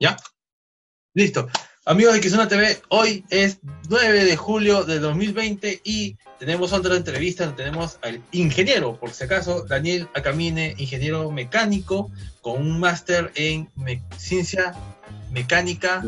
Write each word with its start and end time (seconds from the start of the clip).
¿Ya? 0.00 0.16
Listo. 1.12 1.46
Amigos 1.84 2.14
de 2.14 2.20
Kizuna 2.20 2.48
TV, 2.48 2.80
hoy 2.88 3.22
es 3.28 3.58
9 3.90 4.24
de 4.24 4.36
julio 4.36 4.84
de 4.84 4.98
2020 4.98 5.82
y 5.84 6.16
tenemos 6.38 6.72
otra 6.72 6.96
entrevista. 6.96 7.54
Tenemos 7.54 7.98
al 8.00 8.22
ingeniero, 8.32 8.98
por 8.98 9.10
si 9.10 9.24
acaso, 9.24 9.66
Daniel 9.66 10.08
Acamine, 10.14 10.74
ingeniero 10.78 11.30
mecánico 11.30 12.10
con 12.40 12.62
un 12.62 12.80
máster 12.80 13.30
en 13.34 13.68
ciencia 14.16 14.74
mecánica. 15.30 16.02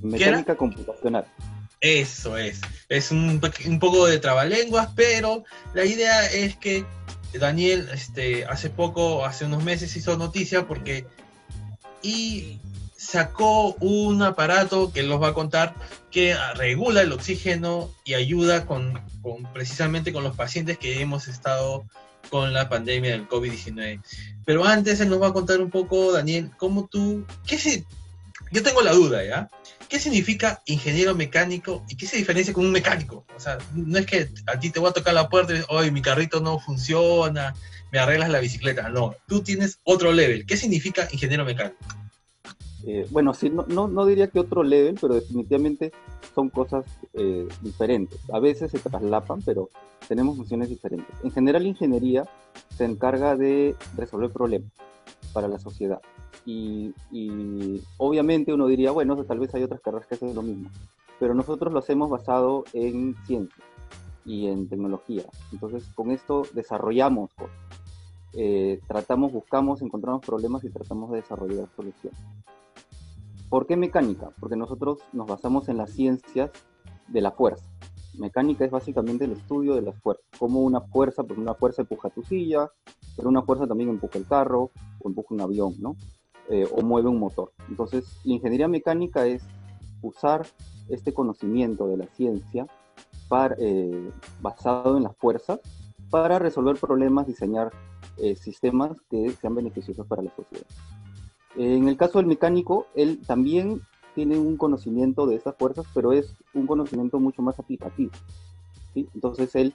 Mecánica 0.00 0.54
computacional. 0.54 1.26
Eso 1.80 2.38
es. 2.38 2.60
Es 2.88 3.10
un, 3.10 3.40
un, 3.66 3.78
poco 3.80 4.06
de 4.06 4.20
trabalenguas, 4.20 4.90
pero 4.94 5.44
la 5.74 5.84
idea 5.84 6.30
es 6.30 6.54
que 6.54 6.84
Daniel 7.34 7.88
este, 7.92 8.44
hace 8.44 8.70
poco, 8.70 9.24
hace 9.24 9.44
unos 9.44 9.64
meses, 9.64 9.96
hizo 9.96 10.16
noticia 10.16 10.68
porque 10.68 11.04
y 12.06 12.60
sacó 13.06 13.74
un 13.74 14.22
aparato 14.22 14.92
que 14.92 15.04
los 15.04 15.22
va 15.22 15.28
a 15.28 15.34
contar 15.34 15.74
que 16.10 16.36
regula 16.56 17.02
el 17.02 17.12
oxígeno 17.12 17.90
y 18.04 18.14
ayuda 18.14 18.66
con, 18.66 19.00
precisamente 19.52 20.12
con 20.12 20.24
los 20.24 20.34
pacientes 20.34 20.76
que 20.76 21.00
hemos 21.00 21.28
estado 21.28 21.84
con 22.30 22.52
la 22.52 22.68
pandemia 22.68 23.12
del 23.12 23.28
COVID-19. 23.28 24.00
Pero 24.44 24.64
antes 24.64 25.00
él 25.00 25.08
nos 25.08 25.22
va 25.22 25.28
a 25.28 25.32
contar 25.32 25.60
un 25.60 25.70
poco, 25.70 26.12
Daniel, 26.12 26.50
cómo 26.56 26.88
tú, 26.88 27.24
qué 27.46 27.84
yo 28.52 28.62
tengo 28.62 28.82
la 28.82 28.92
duda, 28.92 29.24
¿ya? 29.24 29.50
¿Qué 29.88 30.00
significa 30.00 30.62
ingeniero 30.66 31.14
mecánico 31.14 31.84
y 31.88 31.96
qué 31.96 32.06
se 32.06 32.16
diferencia 32.16 32.52
con 32.52 32.64
un 32.64 32.72
mecánico? 32.72 33.24
O 33.36 33.40
sea, 33.40 33.58
no 33.72 33.98
es 33.98 34.06
que 34.06 34.28
a 34.46 34.58
ti 34.58 34.70
te 34.70 34.80
voy 34.80 34.90
a 34.90 34.92
tocar 34.92 35.14
la 35.14 35.28
puerta 35.28 35.54
y 35.54 35.62
hoy 35.68 35.90
mi 35.90 36.02
carrito 36.02 36.40
no 36.40 36.58
funciona, 36.58 37.54
me 37.92 37.98
arreglas 37.98 38.30
la 38.30 38.40
bicicleta. 38.40 38.88
No, 38.88 39.14
tú 39.28 39.42
tienes 39.42 39.78
otro 39.84 40.12
level. 40.12 40.44
¿Qué 40.46 40.56
significa 40.56 41.08
ingeniero 41.12 41.44
mecánico? 41.44 41.76
Eh, 42.86 43.04
bueno, 43.10 43.34
sí, 43.34 43.50
no, 43.50 43.88
no, 43.88 44.06
diría 44.06 44.28
que 44.28 44.38
otro 44.38 44.62
level, 44.62 44.96
pero 45.00 45.14
definitivamente 45.14 45.90
son 46.34 46.48
cosas 46.50 46.86
eh, 47.14 47.48
diferentes. 47.60 48.18
A 48.30 48.38
veces 48.38 48.70
se 48.70 48.78
traslapan, 48.78 49.42
pero 49.44 49.68
tenemos 50.06 50.36
funciones 50.36 50.68
diferentes. 50.68 51.12
En 51.24 51.32
general, 51.32 51.66
ingeniería 51.66 52.28
se 52.76 52.84
encarga 52.84 53.34
de 53.34 53.74
resolver 53.96 54.30
problemas 54.30 54.70
para 55.32 55.48
la 55.48 55.58
sociedad. 55.58 56.00
Y, 56.46 56.94
obviamente 57.96 58.54
uno 58.54 58.68
diría, 58.68 58.92
bueno, 58.92 59.16
tal 59.24 59.40
vez 59.40 59.52
hay 59.56 59.64
otras 59.64 59.80
carreras 59.80 60.06
que 60.06 60.14
hacen 60.14 60.32
lo 60.32 60.42
mismo, 60.42 60.70
pero 61.18 61.34
nosotros 61.34 61.72
lo 61.72 61.80
hacemos 61.80 62.08
basado 62.08 62.64
en 62.72 63.16
ciencia 63.26 63.64
y 64.24 64.46
en 64.46 64.68
tecnología. 64.68 65.24
Entonces, 65.52 65.88
con 65.96 66.12
esto 66.12 66.44
desarrollamos 66.52 67.30
cosas. 67.34 67.56
Eh, 68.32 68.80
tratamos, 68.86 69.32
buscamos, 69.32 69.82
encontramos 69.82 70.24
problemas 70.24 70.62
y 70.62 70.70
tratamos 70.70 71.10
de 71.10 71.16
desarrollar 71.16 71.66
soluciones. 71.74 72.20
¿Por 73.48 73.66
qué 73.66 73.76
mecánica? 73.76 74.30
Porque 74.40 74.56
nosotros 74.56 74.98
nos 75.12 75.26
basamos 75.26 75.68
en 75.68 75.76
las 75.76 75.90
ciencias 75.90 76.50
de 77.08 77.20
la 77.20 77.30
fuerza. 77.30 77.64
Mecánica 78.18 78.64
es 78.64 78.70
básicamente 78.70 79.24
el 79.24 79.32
estudio 79.32 79.74
de 79.74 79.82
las 79.82 79.96
fuerzas, 80.00 80.24
como 80.38 80.60
una 80.62 80.80
fuerza, 80.80 81.22
pues 81.22 81.38
una 81.38 81.54
fuerza 81.54 81.82
empuja 81.82 82.10
tu 82.10 82.22
silla, 82.22 82.70
pero 83.16 83.28
una 83.28 83.42
fuerza 83.42 83.66
también 83.66 83.90
empuja 83.90 84.18
el 84.18 84.26
carro 84.26 84.70
o 85.00 85.08
empuja 85.08 85.34
un 85.34 85.40
avión, 85.42 85.74
¿no? 85.78 85.96
Eh, 86.48 86.66
o 86.72 86.82
mueve 86.82 87.08
un 87.08 87.18
motor. 87.18 87.52
Entonces, 87.68 88.20
la 88.24 88.34
ingeniería 88.34 88.68
mecánica 88.68 89.26
es 89.26 89.44
usar 90.02 90.46
este 90.88 91.12
conocimiento 91.12 91.86
de 91.88 91.96
la 91.98 92.06
ciencia 92.06 92.66
para, 93.28 93.54
eh, 93.58 94.10
basado 94.40 94.96
en 94.96 95.04
las 95.04 95.16
fuerzas 95.16 95.60
para 96.10 96.38
resolver 96.38 96.76
problemas, 96.76 97.26
diseñar 97.26 97.70
eh, 98.16 98.36
sistemas 98.36 98.96
que 99.10 99.30
sean 99.32 99.54
beneficiosos 99.54 100.06
para 100.06 100.22
la 100.22 100.34
sociedad. 100.34 100.66
En 101.56 101.88
el 101.88 101.96
caso 101.96 102.18
del 102.18 102.26
mecánico, 102.26 102.86
él 102.94 103.20
también 103.26 103.80
tiene 104.14 104.38
un 104.38 104.56
conocimiento 104.56 105.26
de 105.26 105.36
estas 105.36 105.56
fuerzas, 105.56 105.86
pero 105.94 106.12
es 106.12 106.34
un 106.54 106.66
conocimiento 106.66 107.20
mucho 107.20 107.42
más 107.42 107.58
aplicativo. 107.58 108.12
Entonces 108.94 109.54
él, 109.54 109.74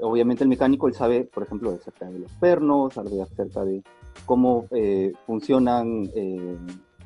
obviamente 0.00 0.44
el 0.44 0.48
mecánico, 0.48 0.88
él 0.88 0.94
sabe, 0.94 1.24
por 1.24 1.42
ejemplo, 1.42 1.70
acerca 1.70 2.06
de 2.10 2.18
los 2.18 2.32
pernos, 2.32 2.94
sabe 2.94 3.20
acerca 3.22 3.64
de 3.64 3.82
cómo 4.26 4.66
eh, 4.72 5.12
funcionan 5.26 6.10
eh, 6.14 6.56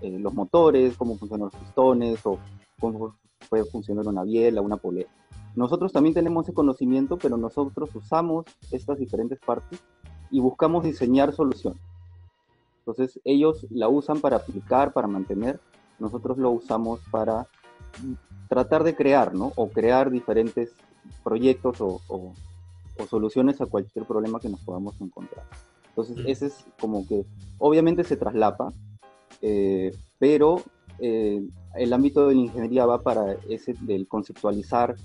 eh, 0.01 0.19
los 0.19 0.35
motores, 0.35 0.97
cómo 0.97 1.17
funcionan 1.17 1.51
los 1.53 1.57
pistones 1.57 2.25
o 2.27 2.39
cómo 2.81 3.17
puede 3.49 3.65
funcionar 3.65 4.07
una 4.09 4.25
biela, 4.25 4.61
una 4.61 4.77
polea. 4.77 5.07
Nosotros 5.55 5.93
también 5.93 6.15
tenemos 6.15 6.47
ese 6.47 6.55
conocimiento, 6.55 7.19
pero 7.19 7.37
nosotros 7.37 7.95
usamos 7.95 8.47
estas 8.71 8.99
diferentes 8.99 9.39
partes 9.39 9.81
y 10.31 10.41
buscamos 10.41 10.83
diseñar 10.85 11.33
soluciones. 11.33 11.81
Entonces 12.85 13.21
ellos 13.25 13.67
la 13.71 13.89
usan 13.89 14.21
para 14.21 14.37
aplicar, 14.37 14.93
para 14.93 15.07
mantener, 15.07 15.61
nosotros 15.99 16.37
lo 16.39 16.51
usamos 16.51 17.01
para 17.11 17.47
tratar 18.49 18.83
de 18.83 18.97
crear, 18.97 19.35
¿no? 19.35 19.53
O 19.57 19.69
crear 19.69 20.11
diferentes 20.11 20.73
proyectos 21.23 21.81
o, 21.81 22.01
o 22.09 23.07
soluciones 23.09 23.61
a 23.61 23.67
cualquier 23.67 24.05
problema 24.05 24.41
que 24.41 24.49
nos 24.49 24.61
podamos 24.61 25.01
encontrar. 25.01 25.45
Entonces, 25.89 26.17
ese 26.27 26.47
es 26.47 26.65
como 26.81 27.07
que, 27.07 27.25
obviamente 27.59 28.03
se 28.05 28.17
traslapa, 28.17 28.73
eh, 29.43 29.95
pero 30.19 30.63
eh, 30.99 31.47
el 31.75 31.93
ámbito 31.93 32.29
de 32.29 32.35
la 32.35 32.41
ingeniería 32.41 32.87
va 32.87 33.03
para 33.03 33.35
ese 33.49 33.75
del 33.81 34.09
conceptualizar, 34.09 34.97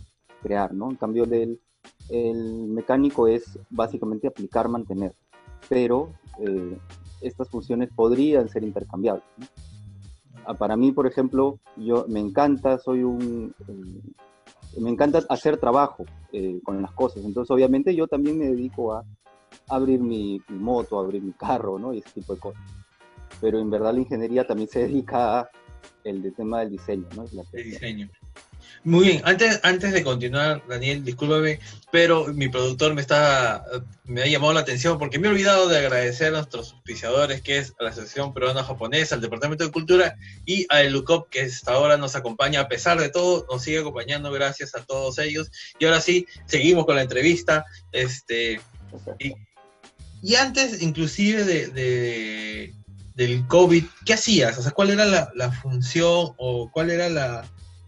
crear, 0.41 0.73
¿no? 0.73 0.89
En 0.89 0.95
cambio, 0.95 1.25
del, 1.25 1.59
el 2.09 2.67
mecánico 2.67 3.27
es 3.27 3.59
básicamente 3.69 4.27
aplicar, 4.27 4.69
mantener, 4.69 5.13
pero 5.67 6.13
eh, 6.39 6.77
estas 7.21 7.49
funciones 7.49 7.89
podrían 7.95 8.49
ser 8.49 8.63
intercambiables. 8.63 9.23
Ah, 10.45 10.53
para 10.53 10.77
mí, 10.77 10.91
por 10.91 11.07
ejemplo, 11.07 11.59
yo 11.75 12.05
me 12.07 12.19
encanta, 12.19 12.77
soy 12.77 13.03
un... 13.03 13.53
me 14.79 14.89
encanta 14.89 15.23
hacer 15.29 15.57
trabajo 15.57 16.05
con 16.63 16.81
las 16.81 16.91
cosas, 16.91 17.25
entonces 17.25 17.49
obviamente 17.51 17.95
yo 17.95 18.07
también 18.07 18.37
me 18.37 18.45
dedico 18.45 18.93
a 18.93 19.03
abrir 19.69 19.99
mi, 19.99 20.41
moto, 20.49 20.99
abrir 20.99 21.21
mi 21.21 21.33
carro, 21.33 21.79
¿no? 21.79 21.93
Y 21.93 21.99
ese 21.99 22.11
tipo 22.11 22.33
de 22.33 22.39
cosas. 22.39 22.61
Pero 23.41 23.59
en 23.59 23.69
verdad 23.69 23.93
la 23.93 23.99
ingeniería 23.99 24.45
también 24.45 24.69
se 24.69 24.79
dedica 24.87 25.39
a 25.39 25.49
el 26.03 26.33
tema 26.33 26.61
del 26.61 26.71
diseño, 26.71 27.07
¿no? 27.15 27.25
el 27.53 27.63
diseño. 27.63 28.09
Muy 28.83 29.07
bien, 29.07 29.21
antes, 29.25 29.59
antes 29.63 29.91
de 29.91 30.03
continuar, 30.03 30.63
Daniel, 30.67 31.03
discúlpame, 31.03 31.59
pero 31.91 32.27
mi 32.27 32.47
productor 32.47 32.93
me 32.93 33.01
está 33.01 33.63
me 34.05 34.21
ha 34.21 34.27
llamado 34.27 34.53
la 34.53 34.61
atención 34.61 34.97
porque 34.97 35.19
me 35.19 35.27
he 35.27 35.31
olvidado 35.31 35.67
de 35.67 35.77
agradecer 35.77 36.27
a 36.27 36.37
nuestros 36.37 36.73
auspiciadores, 36.73 37.41
que 37.41 37.57
es 37.57 37.73
a 37.79 37.83
la 37.83 37.89
Asociación 37.89 38.33
Peruana 38.33 38.63
Japonesa, 38.63 39.15
al 39.15 39.21
Departamento 39.21 39.65
de 39.65 39.71
Cultura 39.71 40.15
y 40.45 40.65
a 40.69 40.81
ELUCOP, 40.81 41.29
que 41.29 41.41
hasta 41.41 41.73
ahora 41.73 41.97
nos 41.97 42.15
acompaña 42.15 42.61
a 42.61 42.67
pesar 42.67 42.99
de 42.99 43.09
todo, 43.09 43.45
nos 43.51 43.63
sigue 43.63 43.79
acompañando, 43.79 44.31
gracias 44.31 44.75
a 44.75 44.85
todos 44.85 45.19
ellos. 45.19 45.51
Y 45.79 45.85
ahora 45.85 45.99
sí, 45.99 46.25
seguimos 46.45 46.85
con 46.85 46.95
la 46.95 47.01
entrevista. 47.01 47.65
Este, 47.91 48.61
y 49.19 49.33
y 50.21 50.35
antes, 50.35 50.81
inclusive, 50.81 51.43
de, 51.43 52.73
del 53.15 53.47
COVID, 53.47 53.83
¿qué 54.05 54.13
hacías? 54.13 54.57
O 54.57 54.61
sea, 54.61 54.71
¿cuál 54.71 54.89
era 54.89 55.05
la, 55.05 55.51
función 55.51 56.33
o 56.37 56.69
cuál 56.71 56.89
era 56.89 57.09
la, 57.09 57.45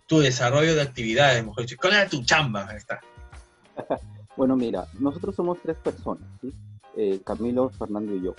tu 0.09 0.19
desarrollo 0.19 0.73
de 0.73 0.81
actividades, 0.81 1.45
mejor? 1.45 1.65
¿Cuál 1.79 1.93
era 1.93 2.09
tu 2.09 2.23
chamba? 2.23 2.63
Está. 2.75 2.99
bueno, 4.35 4.55
mira, 4.57 4.87
nosotros 4.99 5.35
somos 5.35 5.59
tres 5.61 5.77
personas. 5.77 6.27
Eh, 6.97 7.21
Camilo, 7.23 7.69
Fernando 7.69 8.15
y 8.15 8.23
yo. 8.23 8.35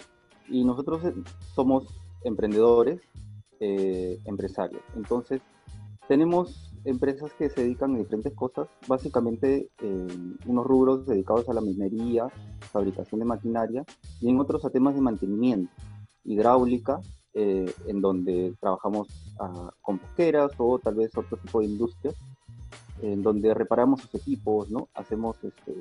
Y 0.48 0.64
nosotros 0.64 1.04
eh, 1.04 1.14
somos 1.54 1.84
emprendedores, 2.25 3.00
eh, 3.60 4.19
empresarios. 4.25 4.82
Entonces, 4.97 5.41
tenemos 6.08 6.72
empresas 6.84 7.31
que 7.38 7.48
se 7.48 7.62
dedican 7.62 7.94
a 7.94 7.98
diferentes 7.98 8.34
cosas, 8.34 8.66
básicamente 8.88 9.69
en 9.81 10.38
unos 10.47 10.66
rubros 10.66 11.06
dedicados 11.06 11.48
a 11.48 11.54
la 11.54 11.60
minería, 11.60 12.26
fabricación 12.72 13.20
de 13.20 13.26
maquinaria 13.26 13.84
y 14.20 14.28
en 14.28 14.41
otros 14.41 14.64
a 14.64 14.70
temas 14.70 14.97
de 14.97 15.02
mantenimiento, 15.02 15.72
hidráulica, 16.25 17.00
eh, 17.34 17.72
en 17.86 18.00
donde 18.00 18.54
trabajamos 18.60 19.08
ah, 19.38 19.70
con 19.82 19.99
pesqueras 19.99 20.52
o 20.58 20.78
tal 20.78 20.94
vez 20.94 21.16
otro 21.16 21.37
tipo 21.37 21.60
de 21.60 21.66
industrias, 21.66 22.16
en 23.02 23.22
donde 23.22 23.55
reparamos 23.55 24.00
sus 24.00 24.14
equipos, 24.14 24.70
¿no? 24.70 24.88
hacemos 24.94 25.37
este, 25.43 25.75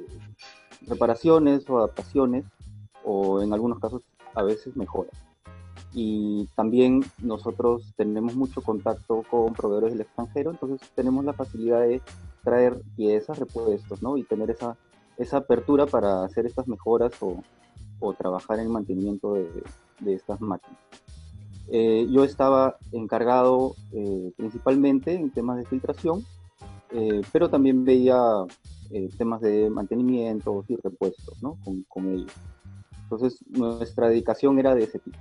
reparaciones 0.87 1.69
o 1.69 1.77
adaptaciones 1.77 2.45
o 3.03 3.41
en 3.41 3.53
algunos 3.53 3.79
casos 3.79 4.01
a 4.35 4.43
veces 4.43 4.75
mejoras 4.77 5.29
y 5.93 6.47
también 6.55 7.03
nosotros 7.21 7.93
tenemos 7.95 8.35
mucho 8.35 8.61
contacto 8.61 9.23
con 9.29 9.53
proveedores 9.53 9.93
del 9.93 10.01
extranjero, 10.01 10.51
entonces 10.51 10.87
tenemos 10.93 11.25
la 11.25 11.33
facilidad 11.33 11.81
de 11.81 12.01
traer 12.43 12.79
piezas, 12.95 13.39
repuestos, 13.39 14.01
¿no? 14.01 14.17
Y 14.17 14.23
tener 14.23 14.51
esa, 14.51 14.77
esa 15.17 15.37
apertura 15.37 15.85
para 15.85 16.23
hacer 16.23 16.45
estas 16.45 16.67
mejoras 16.67 17.11
o, 17.21 17.43
o 17.99 18.13
trabajar 18.13 18.59
en 18.59 18.65
el 18.65 18.71
mantenimiento 18.71 19.33
de, 19.33 19.49
de 19.99 20.13
estas 20.13 20.39
máquinas. 20.41 20.79
Eh, 21.71 22.07
yo 22.09 22.23
estaba 22.23 22.77
encargado 22.91 23.75
eh, 23.91 24.31
principalmente 24.35 25.13
en 25.13 25.29
temas 25.31 25.57
de 25.57 25.65
filtración, 25.65 26.25
eh, 26.91 27.21
pero 27.31 27.49
también 27.49 27.85
veía 27.85 28.17
temas 29.19 29.39
de 29.41 29.69
mantenimiento 29.69 30.65
y 30.67 30.75
repuestos 30.75 31.43
¿no? 31.43 31.57
con, 31.63 31.83
con 31.83 32.07
ellos. 32.07 32.31
Entonces 33.03 33.39
nuestra 33.49 34.09
dedicación 34.09 34.57
era 34.57 34.73
de 34.73 34.85
ese 34.85 34.97
tipo. 34.97 35.17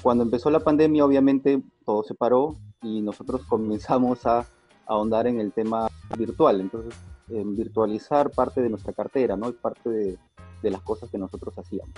cuando 0.00 0.22
empezó 0.22 0.48
la 0.48 0.60
pandemia, 0.60 1.04
obviamente 1.04 1.60
todo 1.84 2.04
se 2.04 2.14
paró 2.14 2.56
y 2.82 3.00
nosotros 3.00 3.42
comenzamos 3.48 4.24
a, 4.26 4.46
ahondar 4.86 5.26
en 5.26 5.38
el 5.38 5.52
tema 5.52 5.88
virtual. 6.16 6.60
Entonces, 6.60 6.94
en 7.28 7.54
virtualizar 7.54 8.30
parte 8.30 8.62
de 8.62 8.70
nuestra 8.70 8.92
cartera, 8.94 9.36
¿no? 9.36 9.50
Y 9.50 9.52
parte 9.52 9.90
de, 9.90 10.18
de 10.62 10.70
las 10.70 10.80
cosas 10.80 11.10
que 11.10 11.18
nosotros 11.18 11.56
hacíamos. 11.58 11.94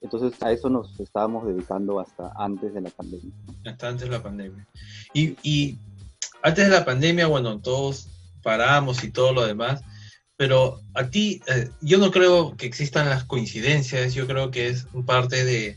Entonces 0.00 0.40
a 0.42 0.52
eso 0.52 0.68
nos 0.68 0.98
estábamos 1.00 1.46
dedicando 1.46 2.00
hasta 2.00 2.32
antes 2.36 2.72
de 2.72 2.80
la 2.80 2.90
pandemia. 2.90 3.32
Hasta 3.66 3.88
antes 3.88 4.08
de 4.08 4.16
la 4.16 4.22
pandemia. 4.22 4.66
Y, 5.12 5.36
y 5.42 5.78
antes 6.42 6.66
de 6.66 6.70
la 6.70 6.84
pandemia, 6.84 7.26
bueno, 7.26 7.60
todos 7.60 8.08
paramos 8.42 9.02
y 9.04 9.10
todo 9.10 9.32
lo 9.32 9.44
demás, 9.44 9.82
pero 10.36 10.80
a 10.94 11.10
ti, 11.10 11.42
eh, 11.48 11.68
yo 11.80 11.98
no 11.98 12.12
creo 12.12 12.56
que 12.56 12.66
existan 12.66 13.10
las 13.10 13.24
coincidencias, 13.24 14.14
yo 14.14 14.26
creo 14.26 14.52
que 14.52 14.68
es 14.68 14.86
parte 15.04 15.44
de 15.44 15.76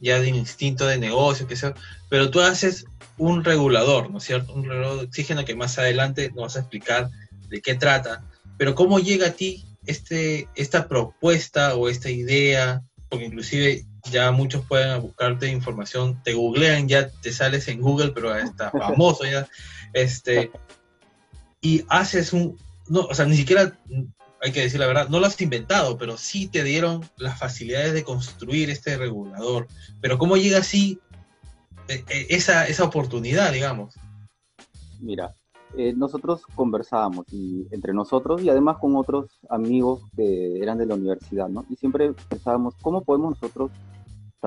ya 0.00 0.20
de 0.20 0.28
instinto 0.28 0.86
de 0.86 0.98
negocio, 0.98 1.46
que 1.46 1.56
sea, 1.56 1.74
pero 2.10 2.30
tú 2.30 2.40
haces 2.40 2.84
un 3.16 3.44
regulador, 3.44 4.10
¿no 4.10 4.18
es 4.18 4.24
cierto? 4.24 4.52
Un 4.52 4.64
regulador 4.64 4.98
de 4.98 5.06
oxígeno 5.06 5.44
que 5.44 5.54
más 5.54 5.78
adelante 5.78 6.28
nos 6.30 6.42
vas 6.42 6.56
a 6.56 6.60
explicar 6.60 7.08
de 7.48 7.62
qué 7.62 7.74
trata, 7.74 8.24
pero 8.58 8.74
cómo 8.74 8.98
llega 8.98 9.28
a 9.28 9.32
ti 9.32 9.64
este, 9.86 10.48
esta 10.56 10.88
propuesta 10.88 11.76
o 11.76 11.88
esta 11.88 12.10
idea, 12.10 12.82
porque 13.12 13.26
inclusive 13.26 13.84
ya 14.10 14.30
muchos 14.30 14.64
pueden 14.64 15.02
buscarte 15.02 15.46
información, 15.46 16.18
te 16.22 16.32
googlean, 16.32 16.88
ya 16.88 17.10
te 17.10 17.30
sales 17.30 17.68
en 17.68 17.82
Google, 17.82 18.12
pero 18.12 18.34
está 18.34 18.70
famoso 18.70 19.26
ya, 19.26 19.46
este, 19.92 20.50
y 21.60 21.84
haces 21.90 22.32
un, 22.32 22.58
no, 22.88 23.00
o 23.00 23.14
sea, 23.14 23.26
ni 23.26 23.36
siquiera, 23.36 23.78
hay 24.40 24.50
que 24.50 24.62
decir 24.62 24.80
la 24.80 24.86
verdad, 24.86 25.10
no 25.10 25.20
lo 25.20 25.26
has 25.26 25.38
inventado, 25.42 25.98
pero 25.98 26.16
sí 26.16 26.48
te 26.48 26.64
dieron 26.64 27.06
las 27.18 27.38
facilidades 27.38 27.92
de 27.92 28.02
construir 28.02 28.70
este 28.70 28.96
regulador, 28.96 29.68
pero 30.00 30.16
¿cómo 30.16 30.38
llega 30.38 30.60
así 30.60 30.98
eh, 31.88 32.02
eh, 32.08 32.26
esa, 32.30 32.66
esa 32.66 32.84
oportunidad, 32.84 33.52
digamos? 33.52 33.94
Mira, 35.00 35.34
eh, 35.76 35.94
nosotros 35.96 36.46
conversábamos 36.54 37.26
y, 37.32 37.66
entre 37.70 37.92
nosotros 37.92 38.42
y 38.42 38.50
además 38.50 38.78
con 38.78 38.96
otros 38.96 39.40
amigos 39.48 40.02
que 40.16 40.58
eran 40.60 40.78
de 40.78 40.86
la 40.86 40.94
universidad, 40.94 41.48
¿no? 41.48 41.64
Y 41.68 41.76
siempre 41.76 42.12
pensábamos, 42.28 42.74
¿cómo 42.82 43.02
podemos 43.02 43.30
nosotros, 43.30 43.70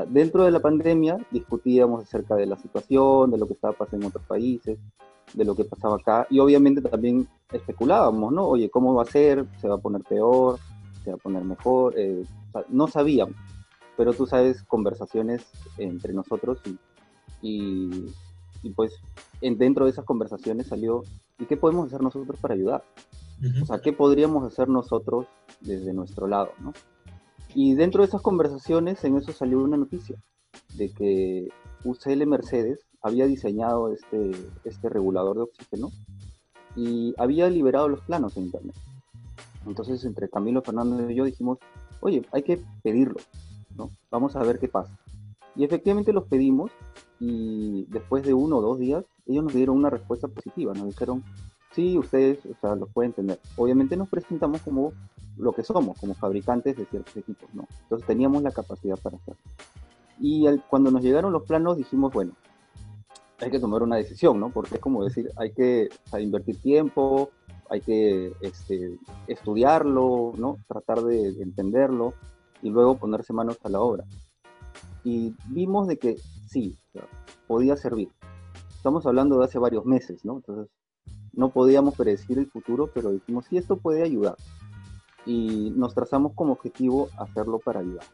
dentro 0.10 0.44
de 0.44 0.51
la 0.51 0.60
pandemia, 0.60 1.18
discutíamos 1.31 2.04
acerca 2.04 2.36
de 2.36 2.45
la 2.45 2.57
situación, 2.57 3.31
de 3.31 3.38
lo 3.38 3.48
que 3.48 3.54
estaba 3.54 3.74
pasando 3.74 4.06
en 4.06 4.10
otros 4.10 4.25
países, 4.25 4.77
de 5.33 5.45
lo 5.45 5.56
que 5.56 5.63
pasaba 5.63 5.95
acá, 5.95 6.27
y 6.30 6.39
obviamente 6.39 6.81
también 6.81 7.27
especulábamos, 7.51 8.31
¿no? 8.31 8.45
Oye, 8.45 8.69
¿cómo 8.69 8.94
va 8.94 9.04
a 9.04 9.06
ser? 9.06 9.45
¿Se 9.60 9.68
va 9.68 9.75
a 9.75 9.80
poner 9.80 10.04
peor? 10.04 10.60
¿Se 11.04 11.12
va 11.12 11.16
a 11.16 11.19
poner 11.19 11.44
mejor? 11.44 11.94
Eh, 11.98 12.24
no 12.69 12.88
sabíamos, 12.88 13.36
pero 13.98 14.13
tú 14.13 14.25
sabes, 14.25 14.63
conversaciones 14.63 15.45
entre 15.77 16.13
nosotros 16.13 16.60
y 16.66 16.77
y 17.45 17.89
pues 18.71 18.94
en, 19.41 19.57
dentro 19.57 19.85
de 19.85 19.91
esas 19.91 20.06
conversaciones 20.06 20.67
salió, 20.67 21.03
¿y 21.39 21.45
qué 21.45 21.57
podemos 21.57 21.88
hacer 21.88 22.01
nosotros 22.01 22.39
para 22.39 22.53
ayudar? 22.53 22.83
O 23.62 23.65
sea, 23.65 23.79
¿qué 23.79 23.91
podríamos 23.91 24.44
hacer 24.44 24.69
nosotros 24.69 25.27
desde 25.59 25.94
nuestro 25.94 26.27
lado? 26.27 26.51
¿no? 26.59 26.73
Y 27.53 27.75
dentro 27.75 28.01
de 28.01 28.07
esas 28.07 28.21
conversaciones, 28.21 29.03
en 29.03 29.17
eso 29.17 29.31
salió 29.31 29.59
una 29.59 29.77
noticia 29.77 30.17
de 30.75 30.89
que 30.91 31.50
UCL 31.83 32.25
Mercedes 32.25 32.79
había 33.01 33.27
diseñado 33.27 33.91
este, 33.91 34.31
este 34.63 34.89
regulador 34.89 35.35
de 35.38 35.44
oxígeno 35.44 35.91
y 36.75 37.13
había 37.17 37.50
liberado 37.50 37.88
los 37.88 38.01
planos 38.01 38.35
en 38.38 38.45
Internet. 38.45 38.75
Entonces, 39.65 40.03
entre 40.06 40.29
Camilo 40.29 40.62
Fernández 40.62 41.09
y 41.09 41.15
yo 41.15 41.23
dijimos, 41.23 41.59
oye, 42.01 42.23
hay 42.31 42.44
que 42.44 42.62
pedirlo, 42.83 43.17
¿no? 43.77 43.89
Vamos 44.12 44.35
a 44.35 44.44
ver 44.44 44.59
qué 44.59 44.67
pasa. 44.67 44.97
Y 45.56 45.63
efectivamente 45.63 46.13
los 46.13 46.25
pedimos 46.25 46.71
y 47.19 47.85
después 47.89 48.23
de 48.23 48.33
uno 48.33 48.57
o 48.57 48.62
dos 48.62 48.79
días 48.79 49.06
ellos 49.25 49.44
nos 49.44 49.53
dieron 49.53 49.77
una 49.77 49.89
respuesta 49.89 50.27
positiva, 50.27 50.73
nos 50.73 50.88
dijeron, 50.88 51.23
sí, 51.71 51.97
ustedes 51.97 52.39
o 52.45 52.56
sea, 52.62 52.75
los 52.75 52.89
pueden 52.89 53.13
tener. 53.13 53.39
Obviamente 53.57 53.97
nos 53.97 54.09
presentamos 54.09 54.62
como 54.62 54.94
lo 55.38 55.51
que 55.53 55.63
somos, 55.63 55.97
como 56.00 56.13
fabricantes 56.13 56.77
de 56.77 56.85
ciertos 56.85 57.15
equipos, 57.17 57.50
¿no? 57.53 57.67
Entonces 57.83 58.07
teníamos 58.07 58.44
la 58.44 58.51
capacidad 58.51 58.97
para 58.97 59.17
hacerlo. 59.17 59.41
Y 60.19 60.45
cuando 60.69 60.91
nos 60.91 61.01
llegaron 61.01 61.33
los 61.33 61.44
planos 61.44 61.77
dijimos, 61.77 62.13
bueno, 62.13 62.33
hay 63.39 63.51
que 63.51 63.59
tomar 63.59 63.83
una 63.83 63.97
decisión, 63.97 64.39
¿no? 64.39 64.50
Porque 64.50 64.75
es 64.75 64.81
como 64.81 65.03
decir, 65.03 65.29
hay 65.35 65.51
que 65.51 65.89
invertir 66.17 66.62
tiempo, 66.62 67.31
hay 67.69 67.81
que 67.81 68.33
este, 68.41 68.97
estudiarlo, 69.27 70.33
¿no? 70.38 70.57
Tratar 70.67 71.01
de 71.01 71.29
entenderlo 71.41 72.13
y 72.62 72.69
luego 72.69 72.95
ponerse 72.95 73.33
manos 73.33 73.57
a 73.63 73.69
la 73.69 73.81
obra 73.81 74.06
y 75.06 75.35
vimos 75.47 75.88
de 75.88 75.97
que 75.97 76.17
sí, 76.55 76.77
podía 77.47 77.75
servir. 77.75 78.09
Estamos 78.77 79.05
hablando 79.05 79.37
de 79.37 79.43
hace 79.43 79.59
varios 79.59 79.85
meses, 79.85 80.23
¿no? 80.23 80.37
Entonces, 80.37 80.73
no 81.33 81.49
podíamos 81.49 81.95
predecir 81.95 82.39
el 82.39 82.49
futuro, 82.49 82.89
pero 82.93 83.11
dijimos, 83.11 83.45
sí, 83.49 83.57
esto 83.57 83.75
puede 83.75 84.03
ayudar. 84.03 84.37
Y 85.25 85.73
nos 85.75 85.93
trazamos 85.93 86.31
como 86.33 86.53
objetivo 86.53 87.09
hacerlo 87.17 87.59
para 87.59 87.81
ayudar. 87.81 88.05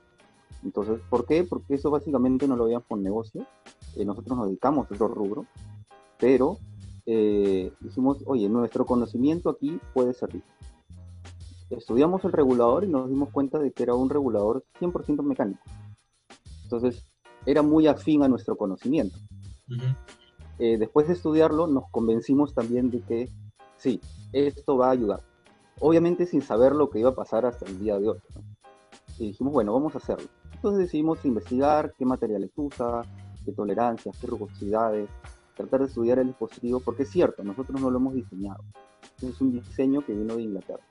Entonces, 0.64 1.00
¿por 1.08 1.28
qué? 1.28 1.44
Porque 1.44 1.76
eso 1.76 1.92
básicamente 1.92 2.48
no 2.48 2.56
lo 2.56 2.64
veíamos 2.66 2.88
con 2.88 3.04
negocio. 3.04 3.46
Eh, 3.96 4.06
nosotros 4.06 4.36
nos 4.36 4.48
dedicamos 4.48 4.90
a 4.90 4.96
otro 4.96 5.08
rubro, 5.08 5.46
pero 6.18 6.58
eh, 7.06 7.72
dijimos, 7.80 8.24
oye, 8.26 8.50
nuestro 8.50 8.88
conocimiento 8.88 9.52
aquí 9.52 9.80
puede 9.94 10.16
servir. 10.16 10.42
Estudiamos 11.70 12.26
el 12.26 12.32
regulador 12.32 12.86
y 12.86 12.88
nos 12.88 13.08
dimos 13.08 13.30
cuenta 13.30 13.60
de 13.60 13.72
que 13.72 13.84
era 13.84 13.94
un 13.94 14.10
regulador 14.10 14.64
100% 14.80 15.22
mecánico. 15.22 15.62
Entonces, 16.64 17.11
era 17.46 17.62
muy 17.62 17.88
afín 17.88 18.24
a 18.24 18.28
nuestro 18.28 18.56
conocimiento. 18.56 19.18
Eh, 20.60 20.78
después 20.78 21.08
de 21.08 21.14
estudiarlo, 21.14 21.68
nos 21.68 21.90
convencimos 21.90 22.54
también 22.54 22.92
de 22.92 23.02
que 23.02 23.30
sí, 23.78 24.00
esto 24.32 24.78
va 24.78 24.90
a 24.90 24.92
ayudar. 24.92 25.22
Obviamente 25.80 26.26
sin 26.26 26.42
saber 26.42 26.74
lo 26.74 26.90
que 26.90 27.00
iba 27.00 27.10
a 27.10 27.16
pasar 27.16 27.46
hasta 27.46 27.66
el 27.66 27.80
día 27.80 27.98
de 27.98 28.10
hoy. 28.10 28.20
Y 29.18 29.28
dijimos, 29.28 29.54
bueno, 29.54 29.74
vamos 29.74 29.96
a 29.96 29.98
hacerlo. 29.98 30.28
Entonces 30.54 30.82
decidimos 30.82 31.26
investigar 31.26 31.94
qué 31.98 32.06
materiales 32.06 32.52
usa, 32.56 33.04
qué 33.44 33.52
tolerancias, 33.52 34.16
qué 34.20 34.28
rugosidades, 34.28 35.10
tratar 35.56 35.82
de 35.82 35.88
estudiar 35.88 36.20
el 36.20 36.28
dispositivo, 36.28 36.80
porque 36.80 37.04
es 37.04 37.10
cierto, 37.10 37.44
nosotros 37.44 37.82
no 37.82 37.90
lo 37.90 37.98
hemos 37.98 38.14
diseñado. 38.14 38.64
Es 39.22 39.42
un 39.42 39.52
diseño 39.52 40.06
que 40.06 40.14
vino 40.14 40.36
de 40.36 40.44
Inglaterra. 40.44 40.84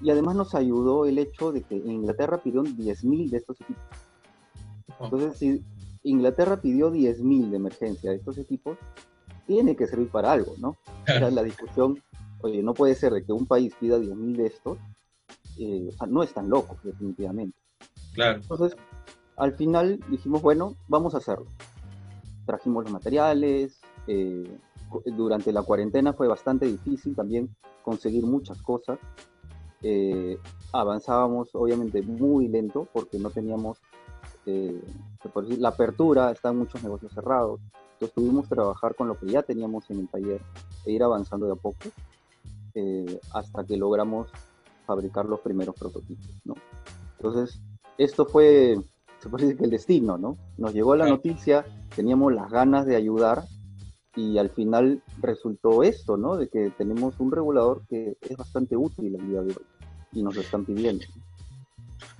Y 0.00 0.10
además 0.10 0.36
nos 0.36 0.54
ayudó 0.54 1.06
el 1.06 1.18
hecho 1.18 1.50
de 1.50 1.62
que 1.62 1.76
en 1.76 1.90
Inglaterra 1.90 2.38
pidieron 2.38 2.66
10.000 2.76 3.30
de 3.30 3.36
estos 3.36 3.60
equipos. 3.60 3.82
Entonces, 5.00 5.36
si 5.36 5.64
Inglaterra 6.08 6.60
pidió 6.60 6.92
10.000 6.92 7.50
de 7.50 7.56
emergencia 7.56 8.10
de 8.10 8.16
estos 8.16 8.38
equipos, 8.38 8.78
tiene 9.46 9.76
que 9.76 9.86
servir 9.86 10.08
para 10.10 10.32
algo, 10.32 10.54
¿no? 10.58 10.76
La 11.32 11.42
discusión, 11.42 12.02
oye, 12.40 12.62
no 12.62 12.74
puede 12.74 12.94
ser 12.94 13.12
de 13.12 13.24
que 13.24 13.32
un 13.32 13.46
país 13.46 13.74
pida 13.78 13.98
10.000 13.98 14.36
de 14.36 14.46
estos, 14.46 14.78
eh, 15.58 15.88
o 15.88 15.92
sea, 15.92 16.06
no 16.06 16.22
es 16.22 16.32
tan 16.32 16.48
loco, 16.48 16.76
definitivamente. 16.82 17.56
Claro. 18.14 18.40
Entonces, 18.40 18.76
al 19.36 19.52
final 19.54 20.00
dijimos, 20.10 20.42
bueno, 20.42 20.76
vamos 20.88 21.14
a 21.14 21.18
hacerlo. 21.18 21.46
Trajimos 22.46 22.84
los 22.84 22.92
materiales, 22.92 23.80
eh, 24.06 24.58
durante 25.04 25.52
la 25.52 25.62
cuarentena 25.62 26.12
fue 26.12 26.28
bastante 26.28 26.66
difícil 26.66 27.14
también 27.14 27.54
conseguir 27.82 28.24
muchas 28.24 28.62
cosas. 28.62 28.98
Eh, 29.82 30.38
avanzábamos 30.72 31.50
obviamente 31.54 32.02
muy 32.02 32.48
lento 32.48 32.88
porque 32.92 33.18
no 33.18 33.30
teníamos 33.30 33.78
la 35.58 35.68
apertura, 35.68 36.30
están 36.30 36.56
muchos 36.56 36.82
negocios 36.82 37.12
cerrados. 37.12 37.60
Entonces 37.94 38.14
tuvimos 38.14 38.48
que 38.48 38.54
trabajar 38.54 38.94
con 38.94 39.08
lo 39.08 39.18
que 39.18 39.26
ya 39.26 39.42
teníamos 39.42 39.90
en 39.90 40.00
el 40.00 40.08
taller 40.08 40.40
e 40.86 40.92
ir 40.92 41.02
avanzando 41.02 41.46
de 41.46 41.52
a 41.52 41.56
poco 41.56 41.88
eh, 42.74 43.20
hasta 43.32 43.64
que 43.64 43.76
logramos 43.76 44.28
fabricar 44.86 45.26
los 45.26 45.40
primeros 45.40 45.74
prototipos, 45.74 46.30
¿no? 46.44 46.54
Entonces, 47.16 47.60
esto 47.98 48.24
fue, 48.24 48.78
se 49.18 49.28
puede 49.28 49.44
decir 49.44 49.58
que 49.58 49.64
el 49.64 49.70
destino, 49.70 50.16
¿no? 50.16 50.38
Nos 50.56 50.72
llegó 50.72 50.94
la 50.94 51.08
noticia, 51.08 51.66
teníamos 51.94 52.32
las 52.32 52.50
ganas 52.50 52.86
de 52.86 52.96
ayudar 52.96 53.44
y 54.14 54.38
al 54.38 54.50
final 54.50 55.02
resultó 55.20 55.82
esto, 55.82 56.16
¿no? 56.16 56.36
De 56.36 56.48
que 56.48 56.70
tenemos 56.70 57.18
un 57.18 57.32
regulador 57.32 57.82
que 57.88 58.16
es 58.20 58.36
bastante 58.36 58.76
útil 58.76 59.16
el 59.16 59.28
día 59.28 59.42
de 59.42 59.50
hoy 59.50 59.66
y 60.12 60.22
nos 60.22 60.36
lo 60.36 60.40
están 60.40 60.64
pidiendo. 60.64 61.04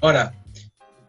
Ahora, 0.03 0.35